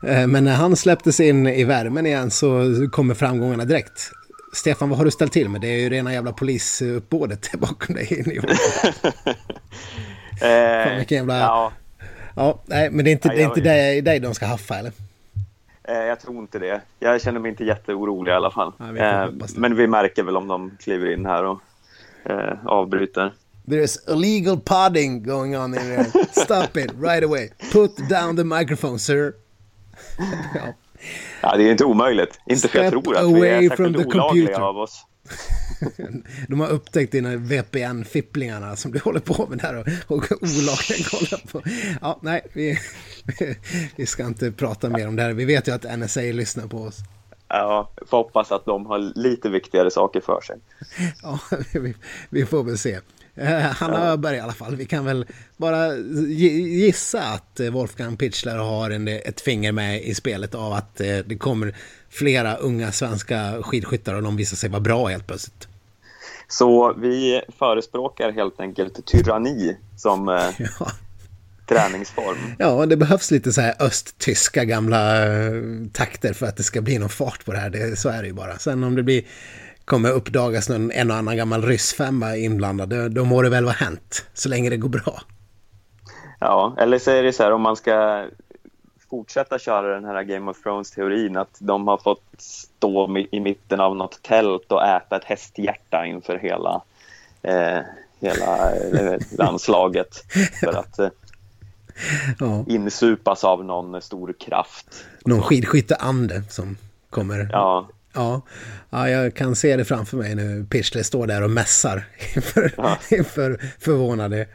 [0.03, 4.11] eh, men när han släpptes in i värmen igen så kommer framgångarna direkt.
[4.53, 5.61] Stefan, vad har du ställt till med?
[5.61, 8.15] Det är ju rena jävla polisuppbådet bakom dig.
[8.19, 8.43] In
[10.41, 11.39] Fan, vilken jävla...
[11.39, 11.73] Ja.
[12.35, 14.93] ja, nej, men det är inte, det är inte dig, dig de ska haffa, eller?
[15.89, 16.81] Eh, jag tror inte det.
[16.99, 18.73] Jag känner mig inte jätteorolig i alla fall.
[18.93, 21.61] Vi eh, men vi märker väl om de kliver in här och
[22.25, 23.33] eh, avbryter.
[23.67, 26.05] There's illegal podding going on in here.
[26.31, 27.51] Stop it right away.
[27.73, 29.33] Put down the microphone, sir.
[30.55, 30.61] ja.
[31.43, 31.57] ja.
[31.57, 32.41] det är inte omöjligt.
[32.47, 35.07] Inte för jag tror att vi är särskilt olagliga av oss.
[36.49, 39.87] De har upptäckt dina VPN-fipplingarna som du håller på med där och,
[40.17, 41.63] och olagligen kollar på.
[42.01, 42.79] Ja, nej, vi,
[43.97, 45.33] vi ska inte prata mer om det här.
[45.33, 46.99] Vi vet ju att NSA lyssnar på oss.
[47.49, 50.57] Ja, får hoppas att de har lite viktigare saker för sig.
[51.23, 51.39] Ja,
[51.81, 51.95] vi,
[52.31, 53.01] vi får väl se.
[53.35, 54.13] Eh, Hanna ja.
[54.13, 54.77] Öberg i alla fall.
[54.77, 60.15] Vi kan väl bara gissa att eh, Wolfgang Pitchler har en, ett finger med i
[60.15, 61.75] spelet av att eh, det kommer
[62.11, 65.69] flera unga svenska skidskyttar och de visar sig vara bra helt plötsligt.
[66.49, 70.91] Så vi förespråkar helt enkelt tyranni som ja.
[71.69, 72.37] träningsform.
[72.59, 74.99] Ja, det behövs lite så här östtyska gamla
[75.93, 77.71] takter för att det ska bli någon fart på det här.
[77.71, 78.59] Det, så är det ju bara.
[78.59, 79.23] Sen om det blir
[79.87, 83.75] kommer uppdagas någon, en och annan gammal ryssfemma inblandad, då, då må det väl vara
[83.75, 84.27] hänt.
[84.35, 85.21] Så länge det går bra.
[86.41, 88.27] Ja, eller så är det så här om man ska
[89.17, 93.97] fortsätta köra den här Game of Thrones-teorin att de har fått stå i mitten av
[93.97, 96.83] något tält och äta ett hästhjärta inför hela,
[97.43, 97.79] eh,
[98.21, 100.09] hela eh, landslaget
[100.61, 101.09] för att eh,
[102.39, 102.65] ja.
[102.69, 105.05] insupas av någon stor kraft.
[105.25, 106.77] Någon skidskytteande som
[107.11, 107.89] kommer ja.
[108.17, 108.43] Ja,
[108.91, 110.67] ja, jag kan se det framför mig nu.
[110.71, 112.99] Pichler står där och mässar inför, ja.
[113.17, 114.47] inför förvånade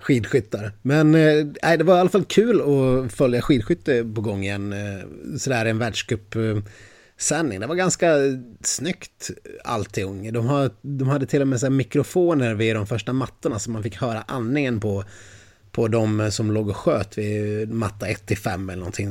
[0.00, 0.72] skidskyttar.
[0.82, 4.72] Men eh, det var i alla fall kul att följa skidskytte på gång igen.
[4.72, 6.34] Eh, sådär en världscup
[7.18, 7.60] sändning.
[7.60, 8.14] Det var ganska
[8.62, 9.30] snyggt
[9.64, 10.32] allting.
[10.32, 13.82] De, har, de hade till och med så mikrofoner vid de första mattorna så man
[13.82, 15.04] fick höra andningen på
[15.78, 19.10] på de som låg och sköt vid matta 1-5 eller någonting.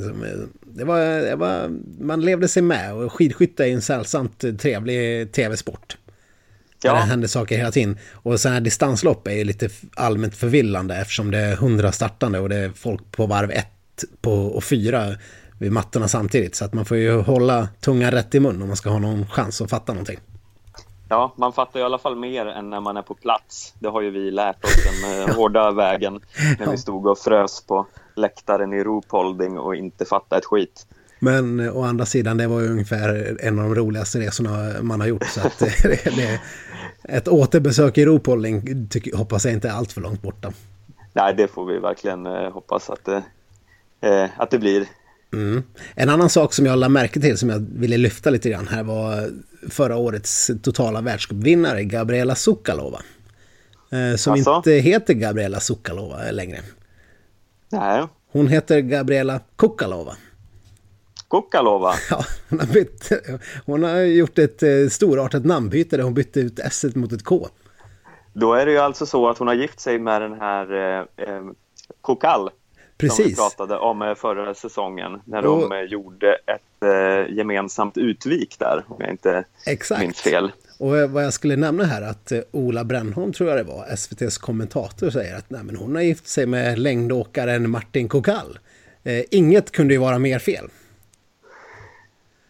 [0.65, 5.97] Det var, det var, man levde sig med och skidskytte är en sällsamt trevlig tv-sport.
[6.83, 6.93] Ja.
[6.93, 7.97] Det händer saker hela tiden.
[8.11, 12.49] Och sådana här distanslopp är ju lite allmänt förvillande eftersom det är hundra startande och
[12.49, 13.67] det är folk på varv 1
[14.25, 15.15] och 4
[15.59, 16.55] vid mattorna samtidigt.
[16.55, 19.27] Så att man får ju hålla tungan rätt i mun om man ska ha någon
[19.27, 20.19] chans att fatta någonting.
[21.09, 23.73] Ja, man fattar i alla fall mer än när man är på plats.
[23.79, 26.19] Det har ju vi lärt oss den hårda vägen
[26.59, 30.87] när vi stod och frös på läktaren i Ruhpolding och inte fattade ett skit.
[31.19, 35.07] Men å andra sidan, det var ju ungefär en av de roligaste resorna man har
[35.07, 35.25] gjort.
[35.25, 36.41] Så att det, det,
[37.03, 40.53] ett återbesök i Ruhpolding hoppas jag inte är allt för långt borta.
[41.13, 43.23] Nej, det får vi verkligen eh, hoppas att eh,
[44.37, 44.85] att det blir.
[45.33, 45.63] Mm.
[45.95, 48.83] En annan sak som jag lade märke till som jag ville lyfta lite grann här
[48.83, 49.29] var
[49.69, 53.01] förra årets totala världscupvinnare Gabriela Sukalova.
[53.91, 54.55] Eh, som alltså?
[54.55, 56.59] inte heter Gabriela Sukalova längre.
[57.69, 58.03] Nej.
[58.31, 60.15] Hon heter Gabriela Kukalova.
[61.29, 61.93] Kukalova?
[62.09, 63.11] Ja, hon har, bytt,
[63.65, 67.47] hon har gjort ett eh, storartat namnbyte där hon bytte ut S mot ett K.
[68.33, 71.05] Då är det ju alltså så att hon har gift sig med den här eh,
[71.27, 71.41] eh
[72.01, 72.49] Kokal.
[72.97, 73.17] Precis.
[73.17, 78.55] Som vi pratade om eh, förra säsongen när och, de gjorde ett eh, gemensamt utvik
[78.59, 80.01] där, om jag inte exakt.
[80.01, 80.51] minns fel.
[80.79, 85.09] Och vad jag skulle nämna här att Ola Brännholm tror jag det var, SVTs kommentator
[85.09, 88.59] säger att nej, men hon har gift sig med längdåkaren Martin Kokal.
[89.03, 90.69] Eh, inget kunde ju vara mer fel.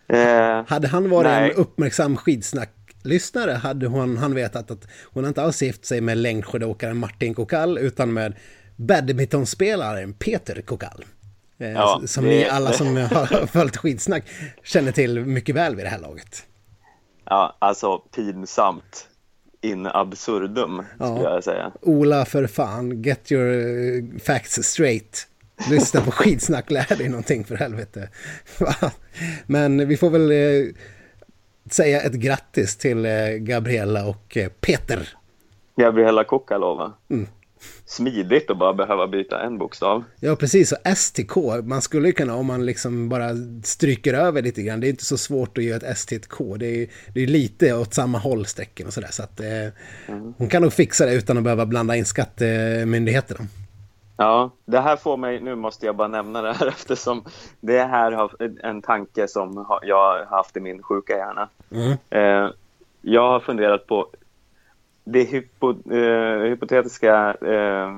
[0.08, 1.52] Eh, hade han varit nej.
[1.52, 6.98] en uppmärksam skidsnacklyssnare hade hon, han vetat att hon inte alls gift sig med längdskidåkaren
[6.98, 8.34] Martin Kokal utan med
[8.78, 11.06] badmintonspelaren Peter Kokal.
[11.60, 14.24] Eh, ja, som det, ni alla som har följt skidsnack
[14.64, 16.46] känner till mycket väl vid det här laget.
[17.26, 19.08] Ja, alltså pinsamt
[19.62, 21.16] in absurdum, ja.
[21.16, 21.72] skulle jag säga.
[21.82, 25.28] Ola, för fan, get your eh, facts straight.
[25.70, 28.10] Lyssna på skitsnack, lär dig någonting för helvete.
[29.46, 30.74] Men vi får väl eh,
[31.72, 33.08] säga ett grattis till
[33.40, 35.10] Gabriella och Peter.
[35.76, 36.94] Gabriella Kokalova.
[37.10, 37.28] Mm.
[37.90, 40.04] Smidigt att bara behöva byta en bokstav.
[40.20, 40.72] Ja, precis.
[40.72, 43.30] Och STK, man skulle kunna om man liksom bara
[43.64, 44.80] stryker över lite grann.
[44.80, 46.58] Det är inte så svårt att göra ett S till ett K.
[46.58, 49.10] Det är, det är lite åt samma håll strecken och sådär.
[49.12, 49.48] Så att eh,
[50.08, 50.34] mm.
[50.38, 53.40] hon kan nog fixa det utan att behöva blanda in skattemyndigheterna.
[54.18, 57.24] Ja, det här får mig, nu måste jag bara nämna det här eftersom
[57.60, 58.32] det här har
[58.64, 61.50] en tanke som jag har haft i min sjuka hjärna.
[61.72, 61.92] Mm.
[62.10, 62.52] Eh,
[63.02, 64.10] jag har funderat på
[65.12, 67.98] det hypo, eh, hypotetiska eh,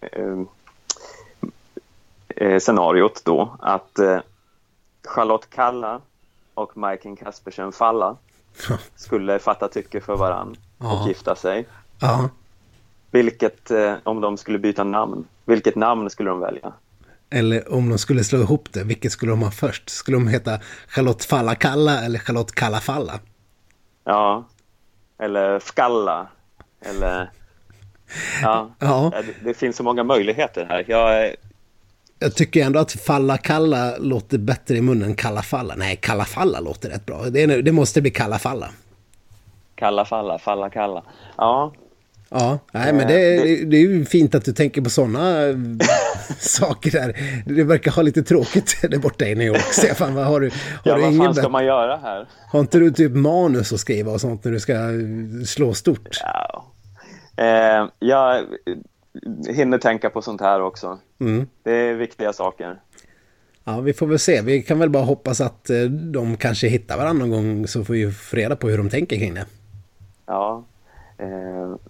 [0.00, 0.38] eh,
[2.36, 4.20] eh scenariot då att eh,
[5.04, 6.00] Charlotte Kalla
[6.54, 8.16] och Majken Kaspersen Falla
[8.96, 11.66] skulle fatta tycke för varann och gifta sig.
[12.00, 12.28] Ja.
[13.10, 13.70] Vilket,
[14.04, 16.72] om de skulle byta namn, vilket namn skulle de välja?
[17.30, 19.88] Eller om de skulle slå ihop det, vilket skulle de ha först?
[19.88, 20.58] Skulle de heta
[20.88, 23.20] Charlotte Falla Kalla eller Charlotte Kalla Falla?
[24.04, 24.44] Ja,
[25.18, 26.26] eller Skalla.
[26.80, 27.30] Eller...
[28.42, 29.12] Ja, ja.
[29.26, 30.84] Det, det, finns så många möjligheter här.
[30.88, 31.34] Jag,
[32.18, 35.74] jag tycker ändå att Falla Kalla låter bättre i munnen än Kalla Falla.
[35.76, 37.24] Nej, Kalla Falla låter rätt bra.
[37.24, 38.68] Det, det måste bli Kalla Falla.
[39.74, 41.02] Kalla Falla, Falla Kalla.
[41.36, 41.72] Ja,
[42.30, 45.36] Ja, nej, men det, det, det är ju fint att du tänker på sådana
[46.38, 47.16] saker där.
[47.46, 50.14] Du verkar ha lite tråkigt där borta i New York, Stefan.
[50.14, 52.28] Vad har du, har ja, du vad fan ska man göra här?
[52.50, 54.74] Har inte du typ manus att skriva och sånt när du ska
[55.46, 56.08] slå stort?
[56.20, 56.64] Ja.
[57.36, 58.44] Eh, jag
[59.48, 60.98] hinner tänka på sånt här också.
[61.20, 61.46] Mm.
[61.62, 62.80] Det är viktiga saker.
[63.64, 64.42] Ja, vi får väl se.
[64.42, 67.94] Vi kan väl bara hoppas att eh, de kanske hittar varandra någon gång så får
[67.94, 69.46] vi få reda på hur de tänker kring det.
[70.26, 70.77] Ja, Eh,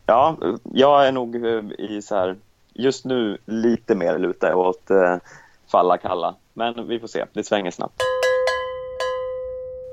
[0.07, 0.37] ja,
[0.73, 2.37] jag är nog eh, i så här,
[2.73, 5.17] just nu lite mer lutar jag åt eh,
[5.73, 6.35] falla kalla.
[6.53, 8.03] Men vi får se, det svänger snabbt.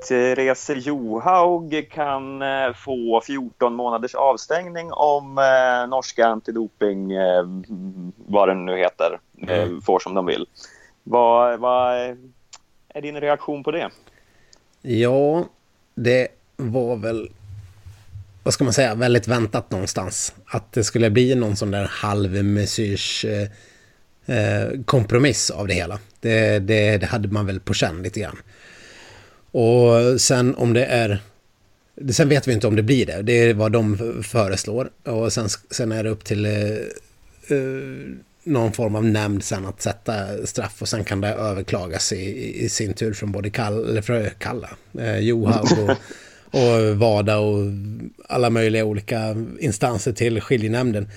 [0.08, 2.42] Therese Johaug kan
[2.74, 5.34] få 14 månaders avstängning om
[5.88, 7.12] norska antidoping,
[8.16, 9.80] vad den nu heter, mm.
[9.80, 10.46] får som de vill.
[11.02, 12.16] Vad, vad
[12.88, 13.90] är din reaktion på det?
[14.82, 15.44] Ja,
[15.94, 17.28] det var väl
[18.46, 20.34] vad ska man säga, väldigt väntat någonstans.
[20.46, 23.48] Att det skulle bli någon sån där halvmesyrs eh,
[24.36, 25.98] eh, kompromiss av det hela.
[26.20, 28.36] Det, det, det, hade man väl på känn lite grann.
[29.50, 31.22] Och sen om det är...
[32.10, 33.22] Sen vet vi inte om det blir det.
[33.22, 34.90] Det är vad de föreslår.
[35.04, 37.58] Och sen, sen är det upp till eh, eh,
[38.44, 40.82] någon form av nämnd sen att sätta straff.
[40.82, 45.18] Och sen kan det överklagas i, i sin tur från både Kall, eller Kalla, eh,
[45.18, 45.96] Johaug och
[46.56, 47.64] och VADA och
[48.28, 51.08] alla möjliga olika instanser till skiljenämnden.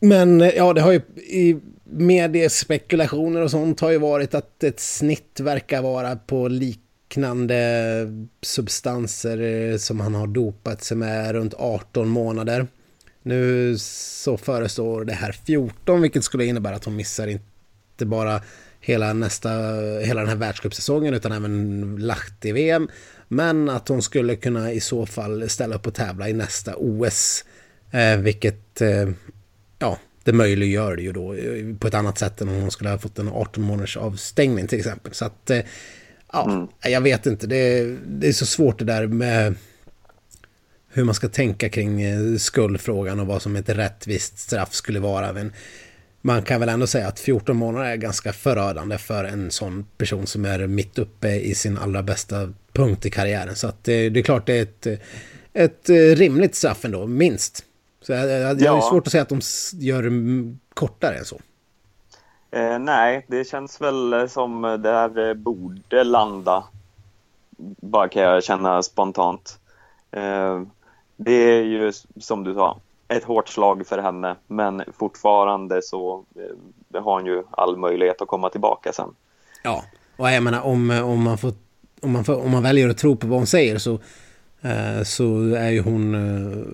[0.00, 4.80] Men eh, ja, det har ju i mediespekulationer och sånt har ju varit att ett
[4.80, 7.60] snitt verkar vara på liknande
[8.42, 12.66] substanser eh, som han har dopat sig med runt 18 månader.
[13.22, 18.42] Nu så förestår det här 14, vilket skulle innebära att hon missar inte bara
[18.80, 19.50] hela, nästa,
[20.04, 22.88] hela den här världscupsäsongen utan även Lahti-VM.
[23.28, 27.44] Men att hon skulle kunna i så fall ställa upp och tävla i nästa OS.
[27.90, 29.08] Eh, vilket, eh,
[29.78, 32.90] ja, det möjliggör det ju då eh, på ett annat sätt än om hon skulle
[32.90, 35.14] ha fått en 18 månaders avstängning till exempel.
[35.14, 35.50] Så att,
[36.32, 36.68] ja, mm.
[36.92, 37.46] jag vet inte.
[37.46, 39.54] Det, det är så svårt det där med
[40.92, 42.02] hur man ska tänka kring
[42.38, 45.32] skuldfrågan och vad som ett rättvist straff skulle vara.
[45.32, 45.52] Men
[46.28, 50.26] man kan väl ändå säga att 14 månader är ganska förödande för en sån person
[50.26, 53.56] som är mitt uppe i sin allra bästa punkt i karriären.
[53.56, 55.00] Så att det, det är klart det är ett,
[55.52, 55.88] ett
[56.18, 57.64] rimligt straff ändå, minst.
[58.00, 59.40] Så jag, jag, jag har svårt att säga att de
[59.72, 60.10] gör
[60.74, 61.40] kortare än så.
[62.50, 66.64] Eh, nej, det känns väl som det här borde landa.
[67.80, 69.58] Bara kan jag känna spontant.
[70.10, 70.62] Eh,
[71.16, 76.24] det är ju som du sa, ett hårt slag för henne, men fortfarande så
[76.94, 79.14] eh, har hon ju all möjlighet att komma tillbaka sen.
[79.62, 79.84] Ja,
[80.16, 81.52] och jag menar om, om, man, får,
[82.00, 83.92] om, man, får, om man väljer att tro på vad hon säger så,
[84.62, 86.64] eh, så är ju hon eh,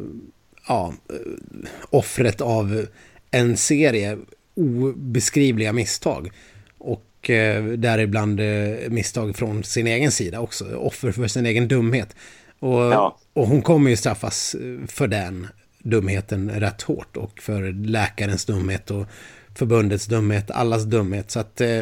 [0.68, 2.86] ja, eh, offret av
[3.30, 4.18] en serie
[4.56, 6.30] obeskrivliga misstag.
[6.78, 10.76] Och eh, däribland eh, misstag från sin egen sida också.
[10.76, 12.16] Offer för sin egen dumhet.
[12.58, 13.16] Och, ja.
[13.32, 15.48] och hon kommer ju straffas eh, för den
[15.84, 17.16] dumheten rätt hårt.
[17.16, 19.06] Och för läkarens dumhet och
[19.54, 21.30] förbundets dumhet, allas dumhet.
[21.30, 21.80] Så att eh,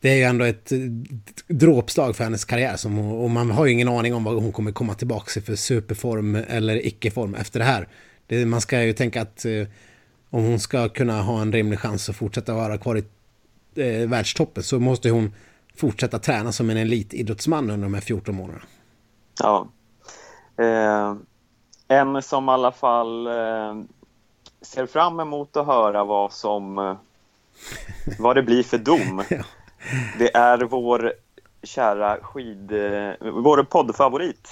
[0.00, 0.72] det är ju ändå ett
[1.46, 2.76] dråpslag för hennes karriär.
[2.76, 5.56] Som, och man har ju ingen aning om vad hon kommer komma tillbaka i för
[5.56, 7.88] superform eller icke-form efter det här.
[8.26, 9.66] Det, man ska ju tänka att eh,
[10.30, 13.04] om hon ska kunna ha en rimlig chans att fortsätta vara kvar i
[13.82, 15.34] eh, världstoppen så måste hon
[15.76, 18.64] fortsätta träna som en elitidrottsman under de här 14 månaderna.
[19.40, 19.68] Ja.
[20.58, 21.16] Eh,
[21.92, 23.82] en som i alla fall eh,
[24.62, 26.96] ser fram emot att höra vad som eh,
[28.18, 29.22] vad det blir för dom.
[30.18, 31.12] Det är vår
[31.62, 32.72] kära skid...
[32.72, 34.48] Eh, vår poddfavorit.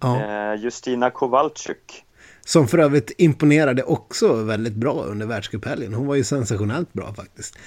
[0.00, 0.54] Ja.
[0.54, 2.04] Justina Kowalczyk.
[2.44, 5.94] Som för övrigt imponerade också väldigt bra under världscuphelgen.
[5.94, 7.58] Hon var ju sensationellt bra faktiskt.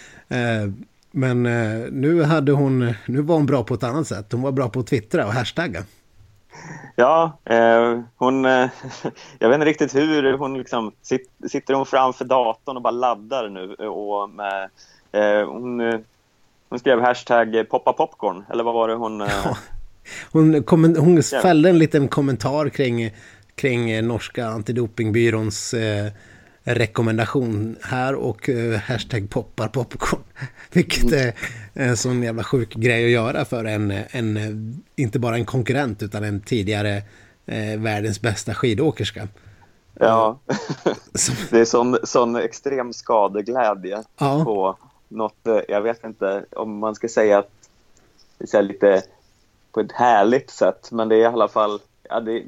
[1.12, 1.44] Men
[1.92, 4.32] nu, hade hon, nu var hon bra på ett annat sätt.
[4.32, 5.84] Hon var bra på att twittra och hashtagga.
[7.00, 8.46] Ja, eh, hon...
[8.46, 8.70] Eh,
[9.40, 10.92] jag vet inte riktigt hur hon liksom...
[11.02, 14.70] Sit, sitter hon framför datorn och bara laddar nu och med...
[15.12, 15.80] Eh, hon,
[16.70, 19.20] hon skrev hashtag poppa popcorn, eller vad var det hon...
[19.44, 19.58] Ja.
[20.32, 23.12] Hon, kom, hon fällde en liten kommentar kring
[23.58, 26.12] kring eh, norska antidopingbyråns eh,
[26.68, 30.22] rekommendation här och eh, hashtag poppar popcorn.
[30.72, 31.34] Vilket är
[31.74, 36.24] en sån jävla sjuk grej att göra för en, en inte bara en konkurrent utan
[36.24, 37.02] en tidigare
[37.46, 39.28] eh, världens bästa skidåkerska.
[39.94, 40.40] Ja,
[41.50, 44.44] det är sån, sån extrem skadeglädje ja.
[44.46, 44.78] på
[45.08, 47.52] något, eh, jag vet inte om man ska säga att
[48.38, 49.04] det är lite
[49.72, 52.44] på ett härligt sätt, men det är i alla fall, ja, det,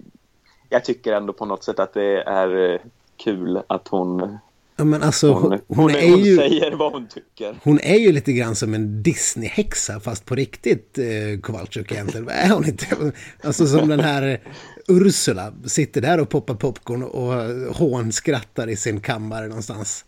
[0.69, 2.79] jag tycker ändå på något sätt att det är eh,
[3.23, 4.39] kul att hon
[4.79, 7.55] Ja, men alltså, hon, hon, hon, är hon ju, säger vad hon tycker.
[7.63, 12.29] Hon är ju lite grann som en Disney-häxa fast på riktigt eh, Kowalczyk egentligen.
[12.29, 13.11] är hon inte?
[13.43, 14.39] Alltså som den här
[14.87, 20.05] Ursula sitter där och poppar popcorn och hån skrattar i sin kammare någonstans.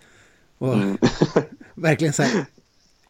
[0.57, 0.97] Och mm.
[1.73, 2.45] verkligen så här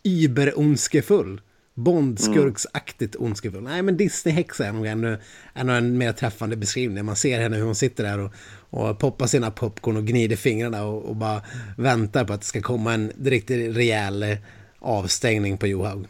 [0.04, 1.42] überondskefull.
[1.84, 3.64] Bondskurksaktigt ondskefull.
[3.64, 5.18] Nej, men Disney-häxa är nog ännu,
[5.54, 7.06] ännu en mer träffande beskrivning.
[7.06, 8.32] Man ser henne hur hon sitter där och,
[8.70, 11.42] och poppar sina popcorn och gnider fingrarna och, och, bara
[11.78, 14.38] väntar på att det ska komma en riktigt rejäl
[14.80, 16.08] avstängning på Johaug.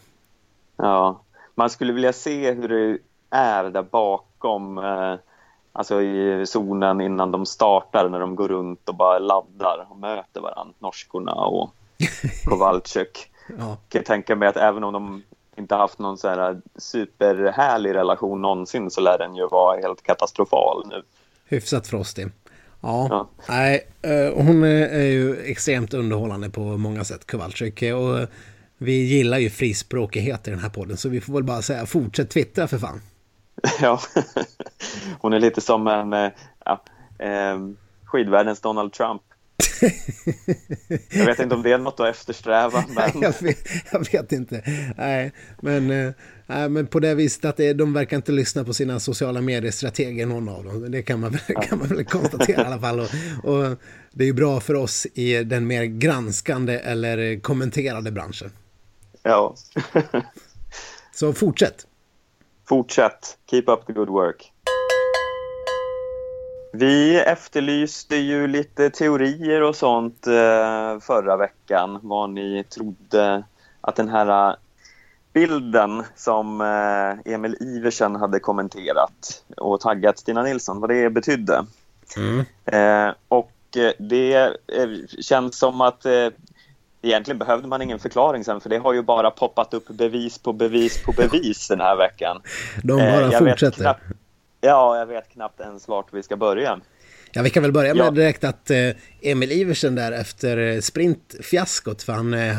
[0.77, 1.21] Ja,
[1.55, 2.97] man skulle vilja se hur det
[3.29, 5.15] är där bakom, eh,
[5.73, 10.41] alltså i zonen innan de startar, när de går runt och bara laddar och möter
[10.41, 11.69] varandra, norskorna och
[12.45, 13.31] Kowalczyk.
[13.59, 13.77] ja.
[13.89, 15.23] kan tänka mig att även om de
[15.57, 20.87] inte haft någon så här superhärlig relation någonsin så lär den ju vara helt katastrofal
[20.87, 21.03] nu.
[21.45, 22.29] Hyfsat frostig.
[22.81, 23.29] Ja, ja.
[23.49, 27.81] nej, eh, hon är ju extremt underhållande på många sätt, Kowalczyk.
[27.81, 28.29] Och
[28.77, 32.29] vi gillar ju frispråkighet i den här podden, så vi får väl bara säga fortsätt
[32.29, 33.01] twittra för fan.
[33.81, 33.99] Ja,
[35.19, 36.31] hon är lite som en eh,
[36.65, 36.83] ja,
[37.19, 37.59] eh,
[38.05, 39.21] skidvärldens Donald Trump.
[41.09, 42.83] jag vet inte om det är något att eftersträva.
[42.95, 43.21] Men...
[43.21, 44.63] jag, vet, jag vet inte.
[44.97, 45.31] Nej,
[45.61, 49.41] men, äh, men på det viset att det, de verkar inte lyssna på sina sociala
[49.41, 50.91] mediestrateger, någon av dem.
[50.91, 52.99] Det kan man, kan man väl konstatera i alla fall.
[52.99, 53.09] Och,
[53.43, 53.77] och
[54.11, 58.51] det är ju bra för oss i den mer granskande eller kommenterade branschen.
[59.23, 59.55] Ja.
[61.11, 61.87] Så fortsätt.
[62.67, 63.37] Fortsätt.
[63.49, 64.50] Keep up the good work.
[66.73, 71.99] Vi efterlyste ju lite teorier och sånt eh, förra veckan.
[72.03, 73.43] Vad ni trodde
[73.81, 74.55] att den här
[75.33, 81.65] bilden som eh, Emil Iversen hade kommenterat och taggat Stina Nilsson, vad det betydde.
[82.17, 82.45] Mm.
[82.65, 83.51] Eh, och
[83.97, 84.57] det
[85.19, 86.05] känns som att
[87.01, 90.53] egentligen behövde man ingen förklaring sen för det har ju bara poppat upp bevis på
[90.53, 92.41] bevis på bevis den här veckan.
[92.83, 93.81] De bara fortsätter.
[93.81, 94.01] Knappt,
[94.61, 96.79] ja, jag vet knappt ens vart vi ska börja.
[97.33, 98.11] Ja, vi kan väl börja med ja.
[98.11, 98.89] direkt att eh,
[99.21, 102.57] Emil Iversen där efter eh, sprintfiaskot, för han eh,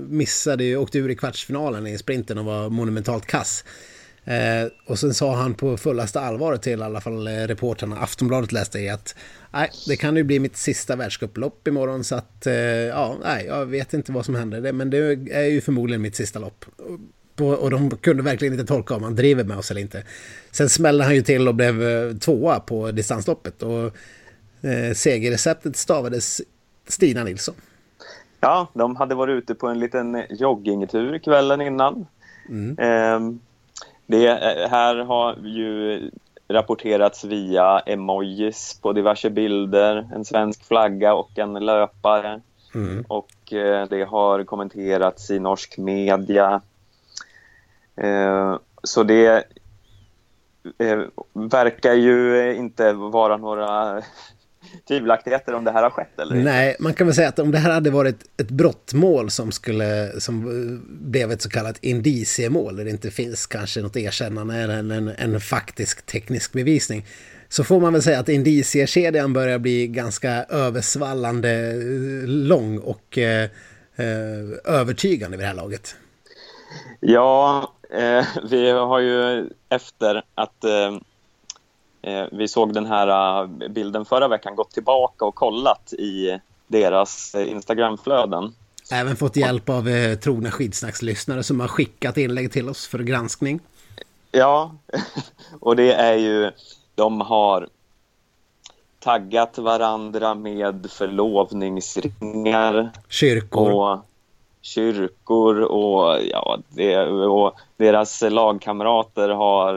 [0.00, 3.64] missade ju, åkte ur i kvartsfinalen i sprinten och var monumentalt kass.
[4.86, 8.88] Och sen sa han på fullaste allvar till i alla fall reporterna, Aftonbladet läste i
[8.88, 9.14] att
[9.50, 12.46] nej, det kan ju bli mitt sista världscuplopp imorgon så att
[12.88, 14.98] ja, nej, jag vet inte vad som händer, men det
[15.30, 16.64] är ju förmodligen mitt sista lopp.
[17.40, 20.02] Och de kunde verkligen inte tolka om han driver med oss eller inte.
[20.50, 23.84] Sen smällde han ju till och blev tvåa på distansloppet och
[24.68, 26.40] eh, segerreceptet stavades
[26.88, 27.54] Stina Nilsson.
[28.40, 32.06] Ja, de hade varit ute på en liten joggingtur kvällen innan.
[32.48, 32.78] Mm.
[32.78, 33.38] Eh,
[34.06, 34.28] det
[34.70, 36.10] här har ju
[36.48, 42.40] rapporterats via emojis på diverse bilder, en svensk flagga och en löpare.
[42.74, 43.04] Mm.
[43.08, 46.60] Och eh, det har kommenterats i norsk media.
[48.00, 49.44] Eh, så det
[50.78, 50.98] eh,
[51.32, 54.02] verkar ju inte vara några
[54.88, 57.58] tvivelaktigheter om det här har skett eller Nej, man kan väl säga att om det
[57.58, 60.44] här hade varit ett brottmål som skulle som
[60.88, 65.08] blev ett så kallat indiciemål där det inte finns kanske något erkännande eller en, en,
[65.08, 67.06] en faktisk teknisk bevisning
[67.48, 71.72] så får man väl säga att indiciekedjan börjar bli ganska översvallande
[72.26, 73.50] lång och eh,
[73.96, 75.96] eh övertygande vid det här laget.
[77.00, 80.90] Ja, eh, vi har ju efter att eh,
[82.02, 87.34] Eh, vi såg den här eh, bilden förra veckan, gått tillbaka och kollat i deras
[87.34, 88.54] eh, Instagramflöden.
[88.92, 93.60] Även fått hjälp av eh, trogna skidsnackslyssnare som har skickat inlägg till oss för granskning.
[94.32, 94.74] Ja,
[95.60, 96.50] och det är ju,
[96.94, 97.68] de har
[99.00, 102.90] taggat varandra med förlovningsringar.
[103.08, 103.72] Kyrkor.
[103.72, 103.98] Och
[104.60, 109.74] kyrkor och, ja, det, och deras lagkamrater har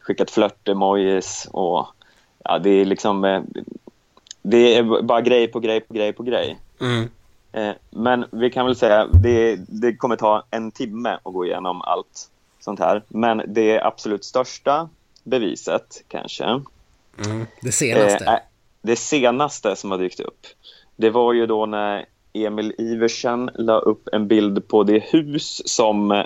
[0.00, 1.86] skickat flört-emojis och
[2.44, 3.42] ja, det är liksom eh,
[4.42, 6.58] det är bara grej på grej på grej på grej.
[6.80, 7.08] Mm.
[7.52, 11.82] Eh, men vi kan väl säga det, det kommer ta en timme att gå igenom
[11.82, 12.30] allt
[12.60, 13.02] sånt här.
[13.08, 14.88] Men det absolut största
[15.24, 16.44] beviset kanske.
[16.44, 17.46] Mm.
[17.60, 18.24] Det senaste.
[18.24, 18.38] Eh,
[18.82, 20.46] det senaste som har dykt upp.
[20.96, 22.06] Det var ju då när
[22.44, 26.24] Emil Iversen la upp en bild på det hus som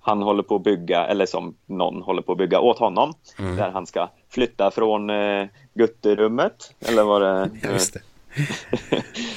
[0.00, 3.14] han håller på att bygga, eller som någon håller på att bygga åt honom.
[3.38, 3.56] Mm.
[3.56, 7.50] Där han ska flytta från eh, gutterummet, eller vad det...
[7.72, 8.00] Just det.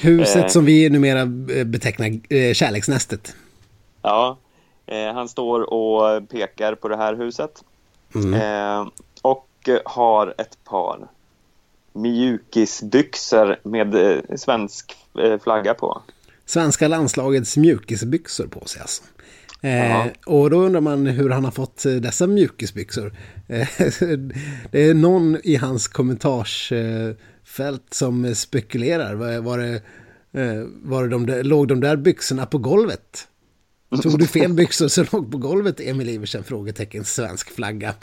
[0.00, 3.36] Huset som vi numera eh, betecknar eh, kärleksnästet.
[4.02, 4.36] Ja,
[4.86, 7.64] eh, han står och pekar på det här huset.
[8.14, 8.34] Mm.
[8.34, 8.88] Eh,
[9.22, 9.48] och
[9.84, 11.08] har ett par
[12.02, 16.02] mjukisbyxor med eh, svensk eh, flagga på.
[16.46, 19.02] Svenska landslagets mjukisbyxor på sig alltså.
[19.60, 23.12] Eh, och då undrar man hur han har fått eh, dessa mjukisbyxor.
[23.48, 23.68] Eh,
[24.70, 29.14] det är någon i hans kommentarsfält som spekulerar.
[29.14, 29.82] Var, var det,
[30.82, 33.28] var det de där, låg de där byxorna på golvet?
[34.02, 36.44] Tog du fel byxor så låg på golvet Emil Iversen?
[36.44, 37.94] Frågetecken svensk flagga.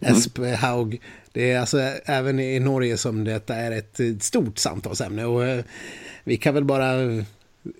[0.00, 0.14] Mm.
[0.14, 1.00] Esp Haug.
[1.38, 5.24] Det är alltså även i Norge som detta är ett stort samtalsämne.
[5.24, 5.64] Och eh,
[6.24, 6.94] vi kan väl bara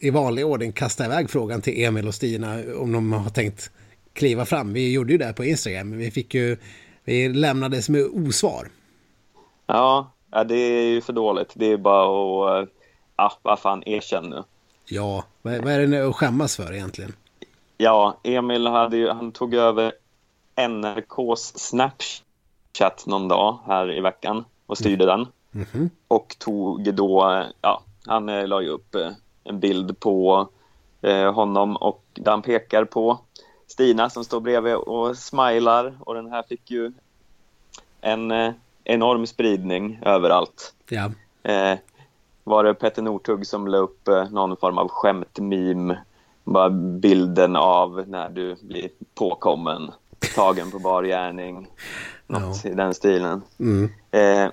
[0.01, 3.71] i vanlig ordning kasta iväg frågan till Emil och Stina om de har tänkt
[4.13, 4.73] kliva fram.
[4.73, 6.57] Vi gjorde ju det på Instagram, men vi fick ju,
[7.05, 8.69] vi lämnades med osvar.
[9.67, 11.53] Ja, ja det är ju för dåligt.
[11.55, 12.69] Det är bara att,
[13.17, 14.43] ja, vad fan, erkänn nu.
[14.89, 17.13] Ja, vad, vad är det att skämmas för egentligen?
[17.77, 19.93] Ja, Emil hade ju, han tog över
[20.57, 22.28] NRKs Snapchat
[23.07, 25.19] någon dag här i veckan och styrde mm.
[25.19, 25.27] den.
[25.55, 25.91] Mm -hmm.
[26.09, 29.11] Och tog då, ja, han eh, la ju upp eh,
[29.45, 30.49] en bild på
[31.03, 33.19] eh, honom och där han pekar på
[33.67, 36.93] Stina som står bredvid och smilar och den här fick ju
[38.01, 38.33] en
[38.85, 40.75] enorm spridning överallt.
[40.89, 41.11] Ja.
[41.43, 41.79] Eh,
[42.45, 45.99] var det Petter Northug som la upp någon form av skämtmeme
[46.49, 49.91] bara bilden av när du blir påkommen,
[50.35, 51.67] tagen på bar gärning,
[52.29, 52.71] något ja.
[52.71, 53.43] i den stilen.
[53.59, 53.91] Mm.
[54.11, 54.51] Eh,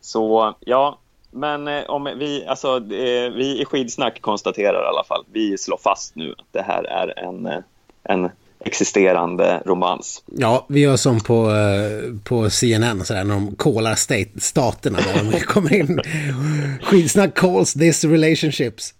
[0.00, 0.98] så ja,
[1.30, 5.76] men eh, om vi, alltså, eh, vi i Skidsnack konstaterar i alla fall, vi slår
[5.76, 7.58] fast nu att det här är en, eh,
[8.02, 8.30] en
[8.64, 10.22] existerande romans.
[10.26, 15.32] Ja, vi gör som på, eh, på CNN, sådär, när de callar state, staterna där
[15.32, 16.00] de kommer in.
[16.82, 18.94] Skidsnack calls this relationships.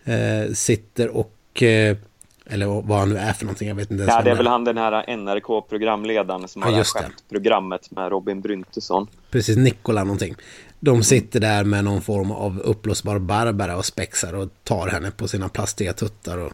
[0.04, 1.98] eh, sitter och, eh,
[2.46, 4.48] eller vad han nu är för någonting, jag vet inte ens Ja, det är väl
[4.48, 6.84] han den här NRK-programledaren som Ja, har det.
[6.84, 9.08] skämtprogrammet med Robin Bryntesson.
[9.32, 10.36] precis Nikola någonting.
[10.80, 15.28] De sitter där med någon form av uppblåsbar Barbara och spexar och tar henne på
[15.28, 16.38] sina plastiga tuttar.
[16.38, 16.52] Och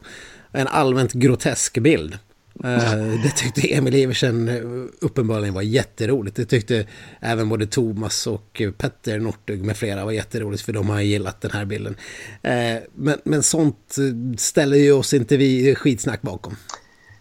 [0.51, 2.17] en allmänt grotesk bild.
[2.63, 4.55] Eh, Det tyckte Emil Iversen eh,
[5.01, 6.35] uppenbarligen var jätteroligt.
[6.35, 6.85] Det tyckte
[7.19, 11.51] även både Thomas och Petter Northug med flera var jätteroligt för de har gillat den
[11.51, 11.95] här bilden.
[12.41, 13.95] Eh, Men, men sånt
[14.37, 16.55] ställer ju oss inte vi skitsnack bakom.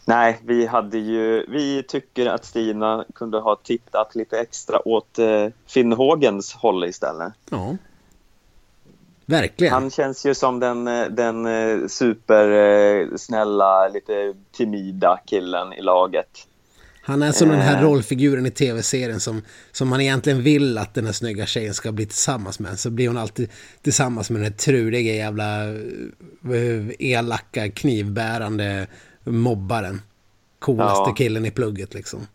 [0.04, 5.46] Nej, vi hade ju, vi tycker att Stina kunde ha tittat lite extra åt eh,
[5.66, 7.32] Finnhågens håll istället.
[7.50, 7.76] Ja.
[9.30, 9.72] Verkligen.
[9.74, 16.28] Han känns ju som den, eh, den eh, supersnälla, lite timida killen i laget.
[17.02, 17.82] Han är som den här Eh.
[17.82, 22.06] rollfiguren i tv-serien som, som man egentligen vill att den här snygga tjejen ska bli
[22.06, 22.78] tillsammans med.
[22.78, 23.50] Så blir hon alltid
[23.82, 28.86] tillsammans med den här truliga jävla eh, elaka knivbärande
[29.24, 30.02] mobbaren.
[30.58, 31.14] Coolaste Ja.
[31.14, 32.26] killen i plugget liksom.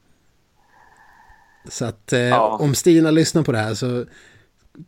[1.69, 2.57] Så att eh, Ja.
[2.61, 4.05] om Stina lyssnar på det här så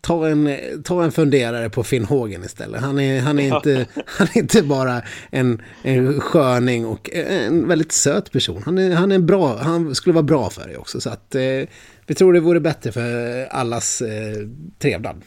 [0.02, 2.82] ta en, ta en funderare på Finn Hågen istället.
[2.82, 7.92] Han är, han är, inte, han är inte bara en, en sköning och en väldigt
[7.92, 8.64] söt person.
[8.66, 11.02] Han, är, han, är en bra, han skulle vara bra för dig också.
[11.02, 11.42] Så att eh,
[12.08, 14.48] vi tror det vore bättre för allas eh,
[14.80, 15.22] trevnad.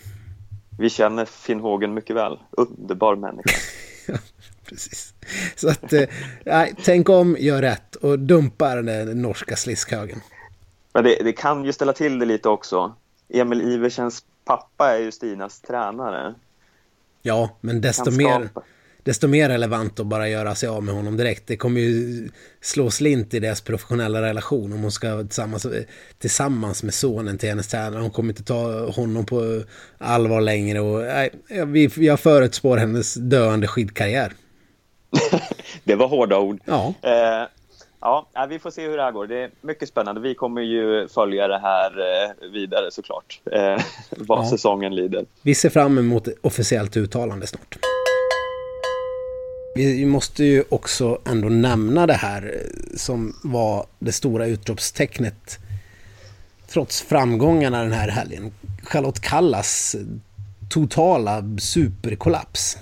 [0.79, 2.39] Vi känner Finnhågen mycket väl.
[2.51, 3.51] Underbar människa.
[4.69, 5.15] Precis.
[5.57, 10.21] Så att, eh, tänk om, gör rätt och dumpa den norska sliskhögen.
[10.93, 12.95] Men det, det kan ju ställa till det lite också.
[13.29, 16.34] Emil Iversens pappa är ju Stinas tränare.
[17.22, 18.49] Ja, men desto mer,
[19.03, 21.46] desto mer relevant att bara göra sig av med honom direkt.
[21.46, 22.28] Det kommer ju
[22.61, 25.66] slå slint i deras professionella relation om hon ska tillsammans,
[26.18, 28.03] tillsammans med sonen till hennes tränare.
[28.03, 29.62] Hon kommer inte ta honom på
[29.99, 31.30] allvar längre och nej,
[31.96, 34.32] jag förutspår hennes döende skidkarriär.
[35.84, 36.61] Det var hårda ord.
[36.64, 37.49] Ja, Eh,
[38.01, 39.26] ja, vi får se hur det här går.
[39.26, 40.20] Det är mycket spännande.
[40.20, 43.40] Vi kommer ju följa det här eh, vidare såklart.
[43.53, 44.51] Eh, vad Ja.
[44.51, 45.24] säsongen lider.
[45.42, 47.78] vi ser fram emot officiellt uttalande snart.
[49.74, 55.59] Vi måste ju också ändå nämna det här eh, som var det stora utropstecknet
[56.68, 58.53] trots framgångarna den här helgen.
[58.82, 59.96] Charlotte Kallas
[60.70, 62.78] totala superkollaps.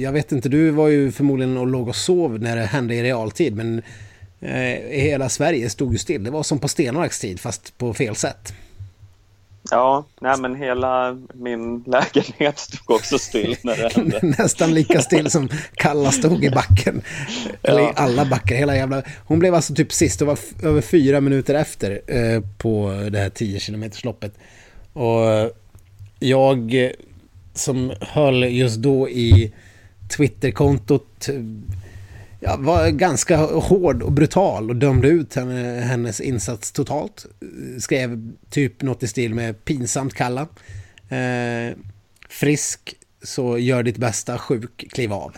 [0.00, 3.02] Jag vet inte, du var ju förmodligen och låg och sov när det hände i
[3.02, 3.82] realtid men
[4.40, 4.50] eh,
[4.90, 6.24] hela Sverige stod ju still.
[6.24, 8.52] Det var som på Stenmarks tid fast på fel sätt.
[9.70, 14.20] Ja, nej, men hela min lägenhet stod också still när det hände.
[14.22, 17.02] Nästan lika still som Kalla stod i backen.
[17.62, 17.92] Eller i Ja.
[17.96, 18.56] alla backar.
[18.56, 19.02] Hela jävla...
[19.24, 23.30] Hon blev alltså typ sist och var över fyra minuter efter eh, på det här
[23.30, 24.32] 10 km loppet.
[24.92, 25.50] Och
[26.18, 26.90] jag eh,
[27.54, 29.52] som höll just då i
[30.16, 31.34] Twitterkontot eh,
[32.40, 37.26] ja, var ganska hård och brutal och dömde ut henne, hennes insats totalt.
[37.78, 40.40] Skrev typ något i stil med pinsamt kalla.
[41.08, 41.76] Eh,
[42.28, 45.36] frisk, så gör ditt bästa, sjuk, kliv av.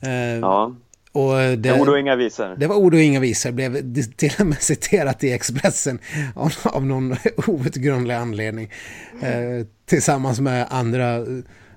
[0.00, 0.10] Eh,
[0.40, 0.74] Ja,
[1.12, 2.56] och det, ord och inga visor.
[2.56, 3.50] det var ord och inga visor.
[3.50, 5.98] Blev till och med citerat i Expressen
[6.34, 7.16] av, av någon
[7.46, 8.70] outgrundlig anledning.
[9.22, 11.26] Eh, tillsammans med andra,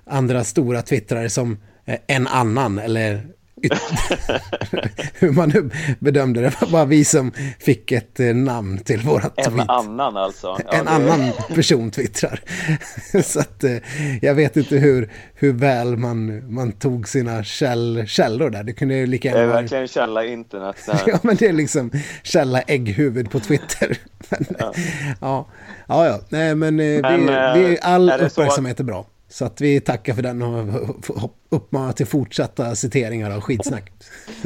[0.06, 3.26] andra stora twittrare som eh, en annan eller
[5.14, 6.60] hur man nu bedömde det.
[6.60, 9.46] Var bara vi som fick ett eh, namn till våra tweet.
[9.46, 10.46] En annan alltså?
[10.46, 10.90] Ja, en det...
[10.90, 12.40] annan person twittrar.
[13.22, 13.76] Så att eh,
[14.22, 18.62] jag vet inte hur, hur väl man, man tog sina käll, källor där.
[18.62, 20.76] Det kunde ju lika gärna Det är verkligen källa internet.
[21.06, 21.90] ja, men det är liksom
[22.22, 23.98] källa ägghuvud på Twitter.
[24.28, 24.72] men, ja.
[25.20, 25.48] ja.
[25.86, 26.20] Ja, ja.
[26.28, 29.06] Nej, men, men vi, vi, all uppmärksamhet är bra.
[29.34, 33.92] Så att vi tackar för den och uppmanar till fortsatta citeringar av skitsnack.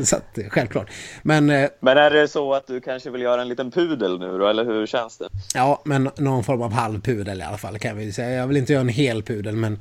[0.03, 0.91] så att, självklart.
[1.23, 4.39] Men, eh, men är det så att du kanske vill göra en liten pudel nu
[4.39, 5.29] då, eller hur känns det?
[5.55, 8.31] Ja, men någon form av halvpudel i alla fall kan vi säga.
[8.31, 9.81] Jag vill inte göra en hel pudel, men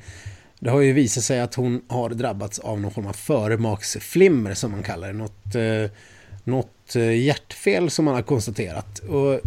[0.59, 4.71] det har ju visat sig att hon har drabbats av någon form av förmaksflimmer som
[4.71, 5.13] man kallar det.
[5.13, 5.91] Något, eh,
[6.43, 8.99] något eh, hjärtfel som man har konstaterat.
[8.99, 9.39] Och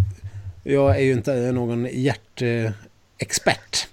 [0.63, 3.90] jag är ju inte någon hjärtexpert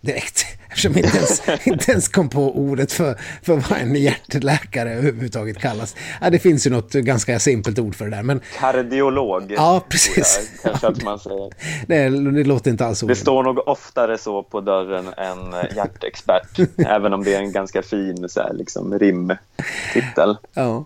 [0.00, 0.46] direkt.
[0.68, 5.58] Eftersom jag inte ens, inte ens kom på ordet för, för vad en hjärtläkare överhuvudtaget
[5.58, 5.96] kallas.
[6.20, 8.22] Ja, det finns ju något ganska simpelt ord för det där.
[8.22, 8.40] Men...
[8.58, 9.52] Kardiolog.
[9.56, 10.50] Ja, precis.
[10.62, 11.50] Jag, kanske att man säger.
[11.86, 13.08] Nej, det låter inte alls ord.
[13.08, 16.58] Det står nog oftare så på dörren än hjärtexpert.
[16.86, 20.36] även om det är en ganska fin så här, liksom, rimtitel.
[20.54, 20.84] Ja.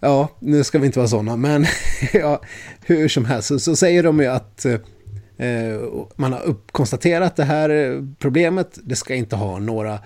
[0.00, 1.66] Ja, nu ska vi inte vara sådana, men
[2.12, 2.40] ja,
[2.86, 4.80] hur som helst så, så säger de ju att Eh,
[5.38, 5.80] Eh,
[6.16, 8.78] man har konstaterat det här problemet.
[8.82, 9.98] Det ska inte ha några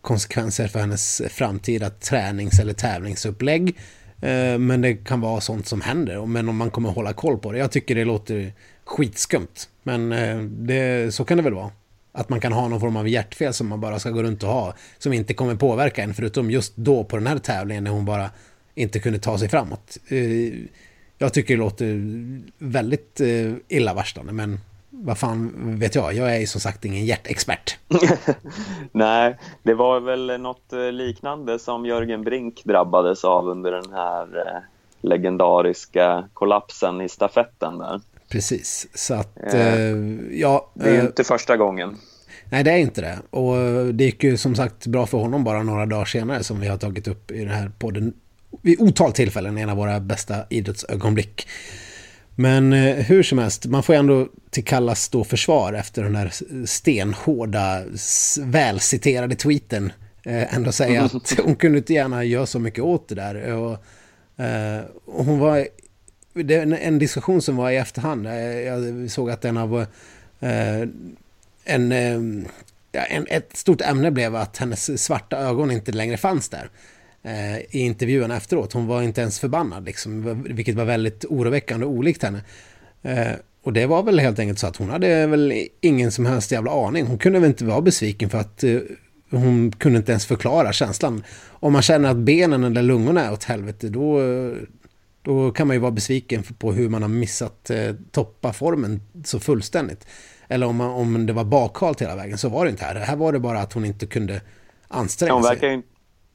[0.00, 3.68] konsekvenser för hennes framtida tränings- eller tävlingsupplägg.
[4.20, 6.26] Eh, men det kan vara sånt som händer.
[6.26, 7.58] Men om man kommer hålla koll på det.
[7.58, 8.52] Jag tycker det låter
[8.84, 9.68] skitskumt.
[9.82, 11.70] Men eh, det, så kan det väl vara.
[12.12, 14.48] Att man kan ha någon form av hjärtfel som man bara ska gå runt och
[14.48, 14.74] ha.
[14.98, 16.14] Som inte kommer påverka en.
[16.14, 18.30] Förutom just då på den här tävlingen när hon bara
[18.74, 19.98] inte kunde ta sig framåt.
[21.18, 22.00] Jag tycker det låter
[22.58, 23.20] väldigt
[23.68, 24.32] illavarslande.
[24.32, 24.60] Men
[25.02, 27.78] vad fan vet jag, jag är ju som sagt ingen hjärtexpert.
[28.92, 34.38] Nej, det var väl något eh, liknande som Jörgen Brink drabbades av under den här
[34.46, 34.62] eh,
[35.00, 38.00] legendariska kollapsen i stafetten där.
[38.28, 39.96] Precis, så att eh,
[40.30, 40.70] ja.
[40.74, 41.96] Det är ju inte första gången.
[42.50, 43.18] Nej, det är inte det.
[43.30, 43.54] Och
[43.94, 46.76] det gick ju som sagt bra för honom bara några dagar senare som vi har
[46.76, 48.12] tagit upp i den här podden
[48.62, 51.46] vid otal tillfällen, en av våra bästa idrottsögonblick.
[52.40, 56.32] Men eh, hur som helst, man får ändå till Kallas då försvar efter den här
[56.66, 57.82] stenhårda,
[58.40, 59.92] välciterade tweeten
[60.24, 63.52] eh, ändå säga att hon kunde inte gärna göra så mycket åt det där.
[63.52, 63.72] Och,
[64.44, 65.68] eh, och hon var...
[66.32, 68.26] Det är en diskussion som var i efterhand.
[68.66, 69.86] Jag såg att en av...
[71.64, 72.46] En, en,
[73.28, 76.70] ett stort ämne blev att hennes svarta ögon inte längre fanns där
[77.70, 78.72] i intervjun efteråt.
[78.72, 82.40] Hon var inte ens förbannad, liksom, vilket var väldigt oroväckande och olikt henne.
[83.02, 86.52] Eh, och det var väl helt enkelt så att hon hade väl ingen som helst
[86.52, 87.06] jävla aning.
[87.06, 88.78] Hon kunde väl inte vara besviken för att eh,
[89.30, 91.24] hon kunde inte ens förklara känslan.
[91.48, 94.20] Om man känner att benen eller lungorna är åt helvete, då,
[95.22, 99.40] då kan man ju vara besviken på hur man har missat eh, toppa formen så
[99.40, 100.06] fullständigt.
[100.48, 102.94] Eller om, man, om det var bakhalt hela vägen, så var det inte här.
[102.94, 104.40] Här var det bara att hon inte kunde
[104.88, 105.82] anstränga hon verkar sig.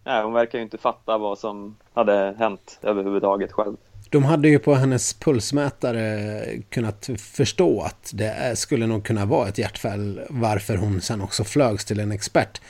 [0.05, 3.75] Nej, hon verkar ju inte fatta vad som hade hänt överhuvudtaget själv.
[4.09, 9.57] De hade ju på hennes pulsmätare kunnat förstå att det skulle nog kunna vara ett
[9.57, 12.61] hjärtfel, varför hon sen också flögs till en expert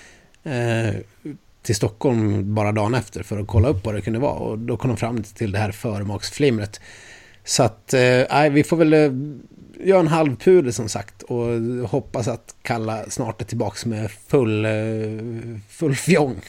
[0.43, 0.95] eh,
[1.61, 4.77] till Stockholm bara dagen efter för att kolla upp vad det kunde vara och då
[4.77, 6.81] kom de fram till det här förmaksflimret.
[7.45, 9.11] Så att, eh, vi får väl eh,
[9.87, 11.45] göra en halv pudel som sagt och
[11.89, 14.71] hoppas att Kalla snart är tillbaka med full, eh,
[15.69, 16.41] full fjong.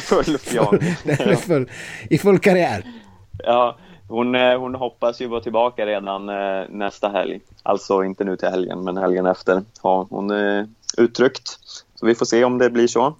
[0.00, 0.78] full fjong.
[1.36, 1.70] full,
[2.10, 2.82] I full karriär.
[3.38, 3.78] Ja,
[4.08, 6.26] hon, hon hoppas ju vara tillbaka redan
[6.78, 7.40] nästa helg.
[7.62, 10.30] Alltså inte nu till helgen, men helgen efter har hon
[10.98, 11.58] uttryckt.
[11.94, 13.16] Så vi får se om det blir så.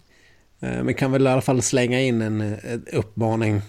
[0.59, 2.57] Men kan väl i alla fall slänga in en
[2.93, 3.62] uppmaning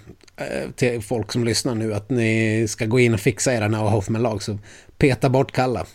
[0.76, 4.44] till folk som lyssnar nu att ni ska gå in och fixa era Noah Hoffman-lag
[4.44, 4.58] så
[4.98, 5.86] peta bort Kalla.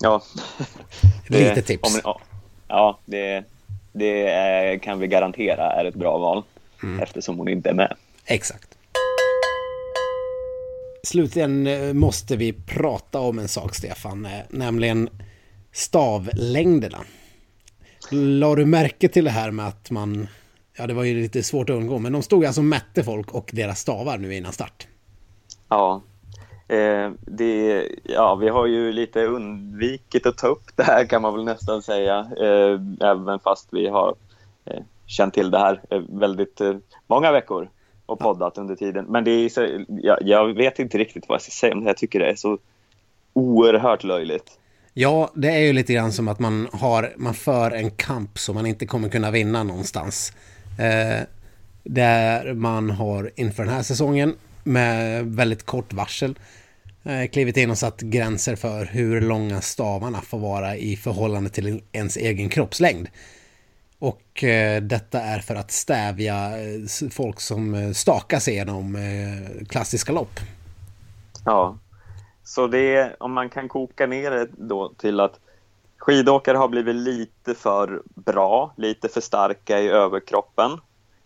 [0.00, 0.22] Ja.
[1.28, 2.00] Lite det, tips.
[2.04, 2.14] Om,
[2.68, 3.44] ja, det,
[3.92, 6.42] det kan vi garantera är ett bra val
[6.82, 7.02] mm.
[7.02, 7.96] eftersom hon inte är med.
[8.24, 8.78] Exakt.
[11.02, 15.08] Slutligen eh, måste vi prata om en sak, Stefan, eh, nämligen
[15.72, 16.98] stavlängderna.
[18.10, 20.28] La du märke till det här med att man,
[20.76, 23.34] ja det var ju lite svårt att undgå, men de stod alltså och mätte folk
[23.34, 24.86] och deras stavar nu innan start.
[25.68, 26.02] Ja,
[26.68, 31.34] eh, det, ja vi har ju lite undvikit att ta upp det här kan man
[31.34, 34.14] väl nästan säga, eh, även fast vi har
[34.64, 36.60] eh, känt till det här eh, väldigt
[37.06, 37.68] många veckor
[38.06, 39.04] och poddat under tiden.
[39.08, 41.90] Men det är så, jag, jag, vet inte riktigt vad jag ska säga om det.
[41.90, 42.58] Jag tycker det är så
[43.32, 44.58] oerhört löjligt.
[44.94, 48.54] Ja, det är ju lite grann som att man, har, man för en kamp som
[48.54, 50.32] man inte kommer kunna vinna någonstans.
[50.78, 51.26] Eh,
[51.88, 56.38] Där man har inför den här säsongen med väldigt kort varsel
[57.04, 61.82] eh, klivit in och satt gränser för hur långa stavarna får vara i förhållande till
[61.92, 63.08] ens egen kroppslängd.
[63.98, 69.66] Och eh, detta är för att stävja eh, folk som eh, stakar sig genom eh,
[69.68, 70.40] klassiska lopp.
[71.44, 71.78] Ja,
[72.44, 75.40] så det är om man kan koka ner det då till att
[76.06, 80.72] skidåkare har blivit lite för bra, lite för starka i överkroppen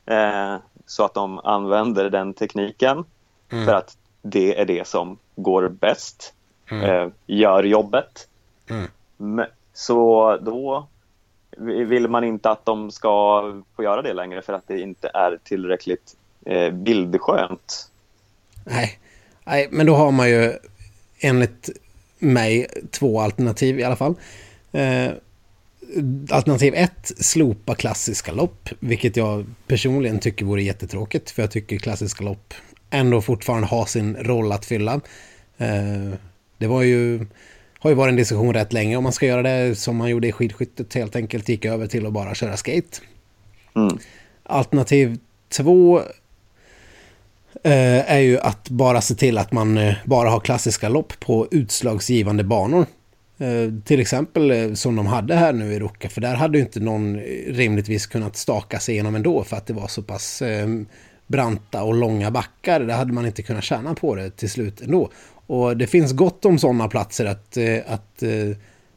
[0.06, 0.56] eh,
[0.86, 3.04] så att de använder den tekniken
[3.50, 3.64] mm.
[3.64, 6.34] för att det är det som går bäst,
[6.70, 6.84] mm.
[6.84, 8.28] eh, gör jobbet.
[8.70, 9.46] Mm.
[9.72, 10.86] Så då
[11.86, 13.42] vill man inte att de ska
[13.76, 16.16] få göra det längre för att det inte är tillräckligt
[16.46, 17.90] eh, bildskönt.
[18.64, 18.98] Nej.
[19.44, 20.52] Nej, men då har man ju
[21.18, 21.68] enligt
[22.18, 24.14] mig två alternativ i alla fall.
[24.72, 25.12] Eh,
[26.30, 32.24] alternativ ett, slopa klassiska lopp, vilket jag personligen tycker vore jättetråkigt, för jag tycker klassiska
[32.24, 32.54] lopp
[32.90, 35.00] ändå fortfarande har sin roll att fylla.
[35.58, 36.10] Eh,
[36.58, 37.26] det var ju,
[37.78, 40.28] har ju varit en diskussion rätt länge om man ska göra det som man gjorde
[40.28, 42.98] i skidskyttet, helt enkelt gick över till att bara köra skate.
[43.74, 43.98] Mm.
[44.42, 45.18] Alternativ
[45.48, 46.02] två
[47.62, 51.48] Eh, är ju att bara se till att man eh, bara har klassiska lopp på
[51.50, 52.86] utslagsgivande banor.
[53.40, 56.64] Eh, till exempel eh, som de hade här nu i Ruka, för där hade ju
[56.64, 60.42] inte någon eh, rimligtvis kunnat staka sig igenom ändå för att det var så pass
[60.42, 60.86] ehm,
[61.26, 62.80] branta och långa backar.
[62.80, 65.10] Där hade man inte kunnat tjäna på det till slut ändå.
[65.46, 68.22] Och det finns gott om sådana platser att, att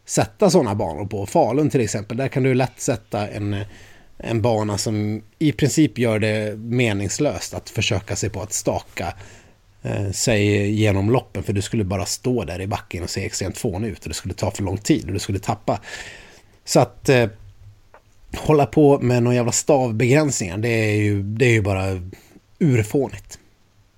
[0.05, 1.25] sätta sådana banor på.
[1.25, 3.55] Falun till exempel, där kan du lätt sätta en
[4.17, 9.13] en bana som i princip gör det meningslöst att försöka sig på att staka
[10.11, 11.43] sig genom loppen.
[11.43, 14.03] För du skulle bara stå där i backen och se extremt fånig ut.
[14.03, 15.79] Och det skulle ta för lång tid och du skulle tappa.
[16.65, 17.27] Så att eh,
[18.37, 21.83] hålla på med någon jävla stavbegränsningar, det är ju, det är ju bara
[22.59, 23.39] urfånigt.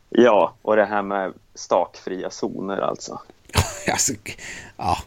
[0.09, 3.19] Ja, och det här med stakfria zoner alltså.
[3.91, 4.13] alltså
[4.77, 4.97] ja,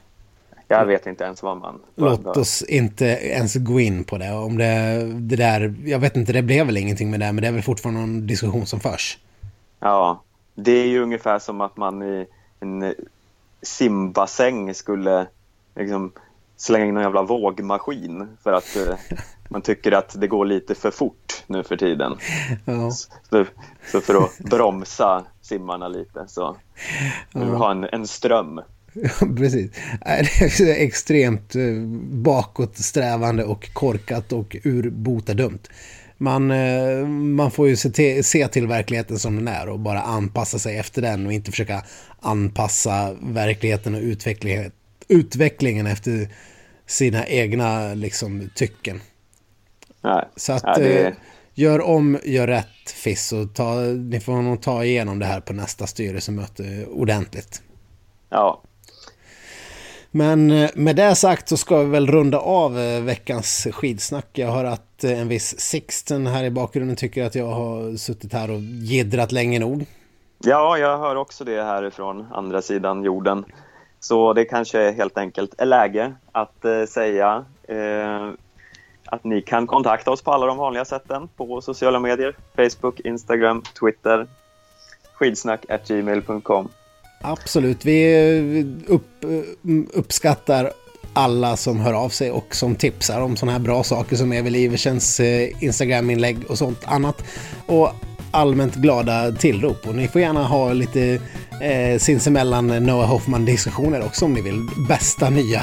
[0.68, 1.81] jag vet inte ens vad man...
[1.95, 4.33] Låt oss inte ens gå in på det.
[4.33, 7.49] Om det, det där, jag vet inte, det blev väl ingenting med det, men det
[7.49, 9.18] är väl fortfarande någon diskussion som förs.
[9.81, 10.22] Ja,
[10.61, 12.27] det är ju ungefär som att man i
[12.61, 12.95] en
[13.63, 15.27] simbassäng skulle
[15.77, 16.13] liksom
[16.57, 18.95] slänga in någon jävla vågmaskin för att eh,
[19.49, 22.17] man tycker att det går lite för fort nu för tiden.
[22.65, 22.91] Ja.
[22.91, 23.45] Så,
[23.93, 26.57] så, för att bromsa simmarna lite så
[27.35, 28.61] vi ha en, en ström.
[29.37, 29.71] Precis.
[30.59, 31.63] Det är extremt eh,
[32.13, 35.69] bakåtsträvande och korkat och urbotadömt.
[36.19, 40.03] Man, eh, man får ju se till, se till verkligheten som den är och bara
[40.03, 41.83] anpassa sig efter den och inte försöka
[42.21, 44.73] anpassa verkligheten och utvecklingen,
[45.09, 46.29] utvecklingen efter
[46.87, 49.01] sina egna liksom, tycken.
[50.03, 50.29] Nej.
[50.37, 51.07] Så att ja, det...
[51.07, 51.14] Eh,
[51.55, 55.53] gör om, gör rätt Fiss och ta, ni får nog ta igenom det här på
[55.53, 57.62] nästa styrelsemöte ordentligt.
[58.29, 58.62] Ja,
[60.11, 64.27] men eh, med det sagt så ska vi väl runda av eh, veckans skidsnack.
[64.33, 68.33] Jag hör att eh, en viss Sixten här i bakgrunden tycker att jag har suttit
[68.33, 69.87] här och jiddrat länge nog.
[70.39, 73.45] Ja, jag hör också det härifrån andra sidan jorden.
[74.01, 78.31] Så det kanske helt enkelt är läge att eh, säga eh,
[79.05, 82.37] att ni kan kontakta oss på alla de vanliga sätten på sociala medier.
[82.57, 84.27] Facebook, Instagram, Twitter,
[85.15, 86.69] skidsnack.gmail.com.
[87.21, 88.03] Absolut, vi
[88.89, 90.73] eh, upp, eh, uppskattar
[91.12, 94.57] alla som hör av sig och som tipsar om sådana här bra saker som Evel
[94.57, 97.25] Iversens eh, Instagram-inlägg och sånt annat.
[97.66, 97.91] Och
[98.31, 99.87] allmänt glada tillrop.
[99.87, 101.21] Och ni får gärna ha lite
[101.61, 104.69] eh, sinsemellan Noah Hoffman-diskussioner också om ni vill.
[104.89, 105.63] Bästa nya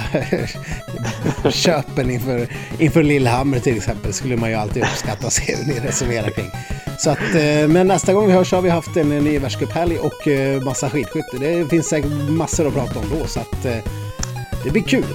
[1.49, 2.47] köpen inför,
[2.79, 6.51] inför Lillehammer till exempel skulle man ju alltid uppskatta att se hur ni resonerar kring.
[6.97, 10.27] Så att, eh, men nästa gång vi hörs har vi haft en ny världscuphelg och
[10.27, 11.37] eh, massa skidskytte.
[11.39, 13.77] Det finns säkert massor att prata om då så att eh,
[14.63, 15.05] det blir kul.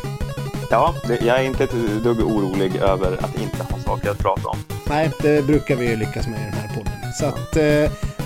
[0.70, 4.58] Ja, jag är inte ett dugg orolig över att inte ha saker att prata om.
[4.88, 6.92] Nej, det brukar vi lyckas med i den här podden.
[7.18, 7.56] Så att,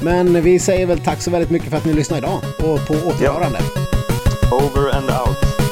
[0.05, 2.95] men vi säger väl tack så väldigt mycket för att ni lyssnade idag och på
[2.95, 3.59] återhörande.
[4.53, 5.64] Over and out.